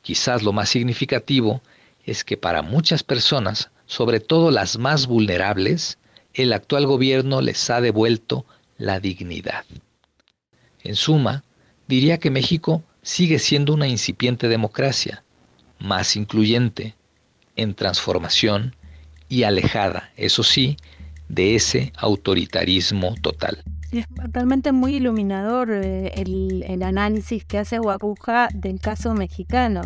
Quizás 0.03 0.43
lo 0.43 0.53
más 0.53 0.69
significativo 0.69 1.63
es 2.05 2.25
que 2.25 2.37
para 2.37 2.63
muchas 2.63 3.03
personas, 3.03 3.71
sobre 3.87 4.21
todo 4.21 4.51
las 4.51 4.79
más 4.79 5.07
vulnerables, 5.07 5.99
el 6.35 6.53
actual 6.53 6.87
gobierno 6.87 7.41
les 7.41 7.71
ha 7.71 7.81
devuelto 7.81 8.45
la 8.77 9.01
dignidad. 9.01 9.65
En 10.83 10.97
suma, 10.97 11.45
diría 11.87 12.19
que 12.19 12.31
México 12.31 12.83
sigue 13.03 13.39
siendo 13.39 13.73
una 13.73 13.89
incipiente 13.89 14.49
democracia, 14.49 15.25
más 15.79 16.17
incluyente, 16.17 16.95
en 17.57 17.75
transformación 17.75 18.75
y 19.29 19.45
alejada, 19.45 20.13
eso 20.17 20.43
sí, 20.43 20.77
de 21.29 21.55
ese 21.55 21.93
autoritarismo 21.97 23.15
total. 23.23 23.63
Es 23.95 24.07
realmente 24.33 24.73
muy 24.73 24.97
iluminador 24.97 25.71
eh, 25.71 26.11
el, 26.17 26.83
análisis 26.83 27.45
que 27.45 27.59
hace 27.59 27.79
Guacuja 27.79 28.49
del 28.53 28.81
caso 28.81 29.15
mexicano. 29.15 29.83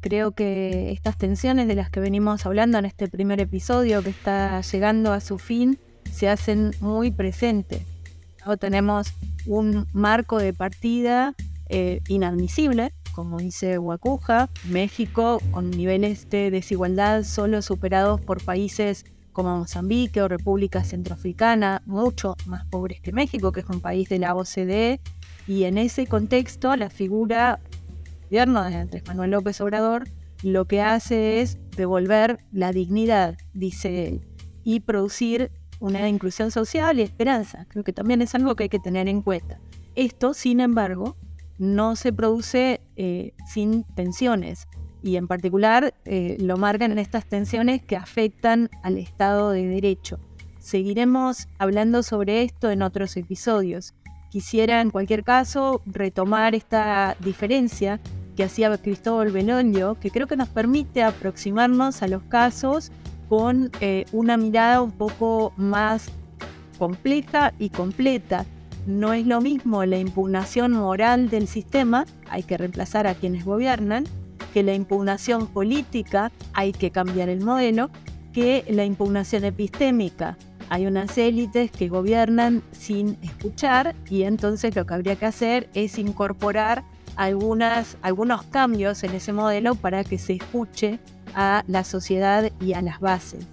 Creo 0.00 0.30
que 0.30 0.92
estas 0.92 1.18
tensiones 1.18 1.66
de 1.66 1.74
las 1.74 1.90
que 1.90 1.98
venimos 1.98 2.46
hablando 2.46 2.78
en 2.78 2.84
este 2.84 3.08
primer 3.08 3.40
episodio 3.40 4.04
que 4.04 4.10
está 4.10 4.60
llegando 4.60 5.12
a 5.12 5.20
su 5.20 5.38
fin 5.38 5.80
se 6.12 6.28
hacen 6.28 6.70
muy 6.80 7.10
presentes. 7.10 7.82
Tenemos 8.60 9.08
un 9.46 9.88
marco 9.92 10.38
de 10.38 10.52
partida 10.52 11.34
eh, 11.68 12.02
inadmisible, 12.06 12.92
como 13.12 13.38
dice 13.38 13.78
Guacuja, 13.78 14.48
México 14.68 15.42
con 15.50 15.70
niveles 15.70 16.30
de 16.30 16.52
desigualdad 16.52 17.24
solo 17.24 17.62
superados 17.62 18.20
por 18.20 18.44
países 18.44 19.04
como 19.42 19.56
Mozambique 19.56 20.20
o 20.20 20.28
República 20.28 20.84
Centroafricana, 20.84 21.82
mucho 21.86 22.36
más 22.44 22.66
pobres 22.66 23.00
que 23.00 23.10
México, 23.10 23.52
que 23.52 23.60
es 23.60 23.70
un 23.70 23.80
país 23.80 24.06
de 24.10 24.18
la 24.18 24.34
OCDE, 24.34 25.00
y 25.46 25.64
en 25.64 25.78
ese 25.78 26.06
contexto 26.06 26.76
la 26.76 26.90
figura 26.90 27.58
gobierno 28.24 28.62
de 28.62 28.76
Andrés 28.76 29.02
Manuel 29.06 29.30
López 29.30 29.58
Obrador 29.62 30.06
lo 30.42 30.66
que 30.66 30.82
hace 30.82 31.40
es 31.40 31.58
devolver 31.74 32.44
la 32.52 32.70
dignidad, 32.72 33.38
dice 33.54 34.08
él, 34.08 34.28
y 34.62 34.80
producir 34.80 35.50
una 35.78 36.06
inclusión 36.06 36.50
social 36.50 36.98
y 36.98 37.02
esperanza. 37.02 37.64
Creo 37.70 37.82
que 37.82 37.94
también 37.94 38.20
es 38.20 38.34
algo 38.34 38.54
que 38.56 38.64
hay 38.64 38.68
que 38.68 38.78
tener 38.78 39.08
en 39.08 39.22
cuenta. 39.22 39.58
Esto, 39.94 40.34
sin 40.34 40.60
embargo, 40.60 41.16
no 41.56 41.96
se 41.96 42.12
produce 42.12 42.82
eh, 42.96 43.32
sin 43.50 43.84
tensiones 43.94 44.68
y 45.02 45.16
en 45.16 45.28
particular 45.28 45.94
eh, 46.04 46.36
lo 46.40 46.56
marcan 46.56 46.92
en 46.92 46.98
estas 46.98 47.26
tensiones 47.26 47.82
que 47.82 47.96
afectan 47.96 48.70
al 48.82 48.98
Estado 48.98 49.50
de 49.50 49.66
Derecho. 49.66 50.18
Seguiremos 50.58 51.48
hablando 51.58 52.02
sobre 52.02 52.42
esto 52.42 52.70
en 52.70 52.82
otros 52.82 53.16
episodios. 53.16 53.94
Quisiera 54.30 54.80
en 54.80 54.90
cualquier 54.90 55.24
caso 55.24 55.82
retomar 55.86 56.54
esta 56.54 57.16
diferencia 57.20 57.98
que 58.36 58.44
hacía 58.44 58.76
Cristóbal 58.78 59.32
Belolio, 59.32 59.98
que 60.00 60.10
creo 60.10 60.26
que 60.26 60.36
nos 60.36 60.48
permite 60.48 61.02
aproximarnos 61.02 62.02
a 62.02 62.08
los 62.08 62.22
casos 62.22 62.92
con 63.28 63.70
eh, 63.80 64.06
una 64.12 64.36
mirada 64.36 64.82
un 64.82 64.92
poco 64.92 65.52
más 65.56 66.10
compleja 66.78 67.52
y 67.58 67.70
completa. 67.70 68.44
No 68.86 69.12
es 69.12 69.26
lo 69.26 69.40
mismo 69.40 69.84
la 69.84 69.98
impugnación 69.98 70.72
moral 70.72 71.28
del 71.28 71.46
sistema, 71.46 72.06
hay 72.28 72.42
que 72.42 72.56
reemplazar 72.56 73.06
a 73.06 73.14
quienes 73.14 73.44
gobiernan, 73.44 74.04
que 74.52 74.62
la 74.62 74.74
impugnación 74.74 75.46
política, 75.46 76.30
hay 76.52 76.72
que 76.72 76.90
cambiar 76.90 77.28
el 77.28 77.40
modelo, 77.40 77.90
que 78.32 78.64
la 78.68 78.84
impugnación 78.84 79.44
epistémica. 79.44 80.36
Hay 80.68 80.86
unas 80.86 81.16
élites 81.18 81.70
que 81.70 81.88
gobiernan 81.88 82.62
sin 82.72 83.18
escuchar 83.22 83.94
y 84.08 84.22
entonces 84.22 84.76
lo 84.76 84.86
que 84.86 84.94
habría 84.94 85.16
que 85.16 85.26
hacer 85.26 85.68
es 85.74 85.98
incorporar 85.98 86.84
algunos 87.16 88.42
cambios 88.50 89.02
en 89.02 89.14
ese 89.14 89.32
modelo 89.32 89.74
para 89.74 90.04
que 90.04 90.16
se 90.16 90.34
escuche 90.34 91.00
a 91.34 91.64
la 91.66 91.84
sociedad 91.84 92.50
y 92.60 92.72
a 92.74 92.82
las 92.82 93.00
bases. 93.00 93.46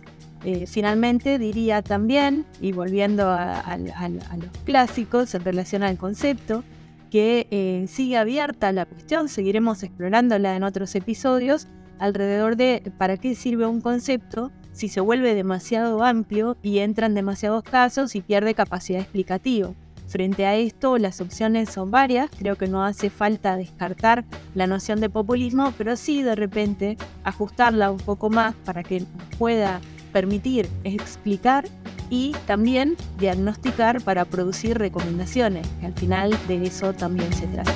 Eh, 0.43 0.65
finalmente 0.67 1.39
diría 1.39 1.81
también, 1.81 2.45
y 2.61 2.71
volviendo 2.71 3.29
a, 3.29 3.77
los 3.77 4.51
clásicos 4.65 5.33
en 5.35 5.43
relación 5.43 5.83
al 5.83 5.97
concepto, 5.97 6.63
que 7.09 7.47
eh, 7.51 7.85
sigue 7.87 8.17
abierta 8.17 8.71
la 8.71 8.85
cuestión, 8.85 9.29
seguiremos 9.29 9.83
explorándola 9.83 10.55
en 10.55 10.63
otros 10.63 10.95
episodios, 10.95 11.67
alrededor 11.99 12.55
de 12.55 12.91
para 12.97 13.17
qué 13.17 13.35
sirve 13.35 13.65
un 13.65 13.81
concepto 13.81 14.51
si 14.71 14.89
se 14.89 15.01
vuelve 15.01 15.33
demasiado 15.33 16.03
amplio 16.03 16.57
y 16.61 16.79
entran 16.79 17.15
demasiados 17.15 17.63
casos 17.63 18.15
y 18.15 18.21
pierde 18.21 18.53
capacidad 18.53 19.01
explicativa. 19.01 19.73
Frente 20.07 20.45
a 20.45 20.55
esto, 20.55 20.97
las 20.97 21.19
opciones 21.19 21.69
son 21.69 21.91
varias, 21.91 22.29
creo 22.37 22.55
que 22.55 22.67
no 22.67 22.85
hace 22.85 23.09
falta 23.09 23.57
descartar 23.57 24.23
la 24.55 24.65
noción 24.65 25.01
de 25.01 25.09
populismo, 25.09 25.73
pero 25.77 25.97
sí 25.97 26.23
de 26.23 26.35
repente 26.35 26.97
ajustarla 27.25 27.91
un 27.91 27.97
poco 27.97 28.29
más 28.29 28.55
para 28.63 28.83
que 28.83 29.03
pueda 29.37 29.81
permitir 30.13 30.69
explicar 30.85 31.65
y 32.09 32.33
también 32.45 32.95
diagnosticar 33.19 34.01
para 34.01 34.25
producir 34.25 34.77
recomendaciones, 34.77 35.67
al 35.83 35.93
final 35.93 36.37
de 36.47 36.63
eso 36.63 36.93
también 36.93 37.31
se 37.33 37.47
trata. 37.47 37.73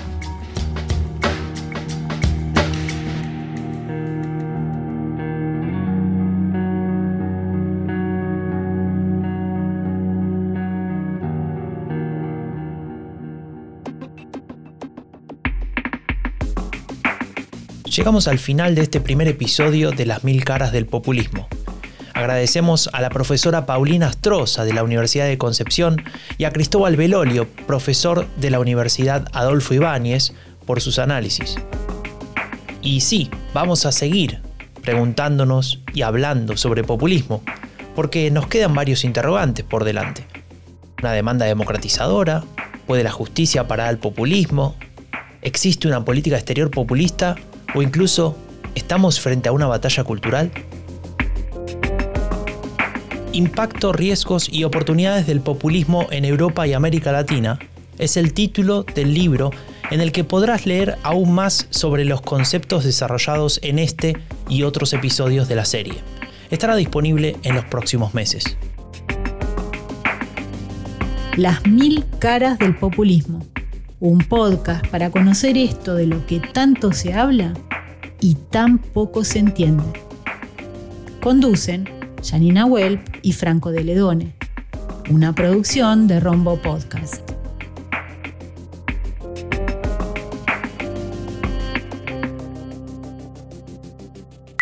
Llegamos 17.95 18.29
al 18.29 18.39
final 18.39 18.73
de 18.73 18.83
este 18.83 19.01
primer 19.01 19.27
episodio 19.27 19.91
de 19.91 20.05
Las 20.05 20.23
Mil 20.23 20.45
Caras 20.45 20.71
del 20.71 20.85
Populismo. 20.85 21.49
Agradecemos 22.21 22.87
a 22.93 23.01
la 23.01 23.09
profesora 23.09 23.65
Paulina 23.65 24.05
Astroza 24.05 24.63
de 24.63 24.73
la 24.73 24.83
Universidad 24.83 25.25
de 25.25 25.39
Concepción 25.39 26.03
y 26.37 26.43
a 26.43 26.51
Cristóbal 26.51 26.95
Belolio, 26.95 27.47
profesor 27.65 28.27
de 28.37 28.51
la 28.51 28.59
Universidad 28.59 29.25
Adolfo 29.33 29.73
Ibáñez, 29.73 30.31
por 30.67 30.81
sus 30.81 30.99
análisis. 30.99 31.55
Y 32.83 33.01
sí, 33.01 33.31
vamos 33.55 33.87
a 33.87 33.91
seguir 33.91 34.39
preguntándonos 34.83 35.81
y 35.95 36.03
hablando 36.03 36.57
sobre 36.57 36.83
populismo, 36.83 37.41
porque 37.95 38.29
nos 38.29 38.45
quedan 38.45 38.75
varios 38.75 39.03
interrogantes 39.03 39.65
por 39.65 39.83
delante. 39.83 40.27
¿Una 41.01 41.13
demanda 41.13 41.47
democratizadora? 41.47 42.43
¿Puede 42.85 43.03
la 43.03 43.11
justicia 43.11 43.67
parar 43.67 43.87
al 43.87 43.97
populismo? 43.97 44.75
¿Existe 45.41 45.87
una 45.87 46.05
política 46.05 46.35
exterior 46.35 46.69
populista 46.69 47.35
o 47.73 47.81
incluso 47.81 48.37
estamos 48.75 49.19
frente 49.19 49.49
a 49.49 49.53
una 49.53 49.65
batalla 49.65 50.03
cultural? 50.03 50.51
Impacto, 53.33 53.93
riesgos 53.93 54.49
y 54.51 54.65
oportunidades 54.65 55.25
del 55.25 55.39
populismo 55.39 56.07
en 56.11 56.25
Europa 56.25 56.67
y 56.67 56.73
América 56.73 57.13
Latina 57.13 57.59
es 57.97 58.17
el 58.17 58.33
título 58.33 58.83
del 58.83 59.13
libro 59.13 59.51
en 59.89 60.01
el 60.01 60.11
que 60.11 60.25
podrás 60.25 60.65
leer 60.65 60.97
aún 61.03 61.33
más 61.33 61.67
sobre 61.69 62.03
los 62.03 62.21
conceptos 62.21 62.83
desarrollados 62.83 63.59
en 63.63 63.79
este 63.79 64.17
y 64.49 64.63
otros 64.63 64.91
episodios 64.91 65.47
de 65.47 65.55
la 65.55 65.63
serie. 65.63 65.95
Estará 66.49 66.75
disponible 66.75 67.37
en 67.43 67.55
los 67.55 67.63
próximos 67.65 68.13
meses. 68.13 68.57
Las 71.37 71.65
mil 71.65 72.03
caras 72.19 72.59
del 72.59 72.75
populismo 72.75 73.45
un 74.01 74.17
podcast 74.17 74.85
para 74.87 75.11
conocer 75.11 75.57
esto 75.57 75.95
de 75.95 76.07
lo 76.07 76.25
que 76.25 76.39
tanto 76.39 76.91
se 76.91 77.13
habla 77.13 77.53
y 78.19 78.33
tan 78.33 78.79
poco 78.79 79.23
se 79.23 79.39
entiende. 79.39 79.83
Conducen 81.21 81.87
Janina 82.23 82.65
Welp 82.65 83.10
y 83.21 83.33
Franco 83.33 83.71
de 83.71 83.83
Ledone, 83.83 84.35
una 85.09 85.33
producción 85.33 86.07
de 86.07 86.19
Rombo 86.19 86.61
Podcast. 86.61 87.29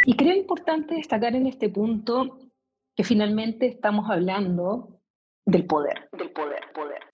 Y 0.05 0.15
creo 0.15 0.35
importante 0.35 0.95
destacar 0.95 1.35
en 1.35 1.47
este 1.47 1.69
punto 1.69 2.39
que 2.95 3.03
finalmente 3.03 3.67
estamos 3.67 4.09
hablando 4.09 4.99
del 5.45 5.65
poder, 5.65 6.09
del 6.11 6.31
poder, 6.31 6.61
poder. 6.73 7.08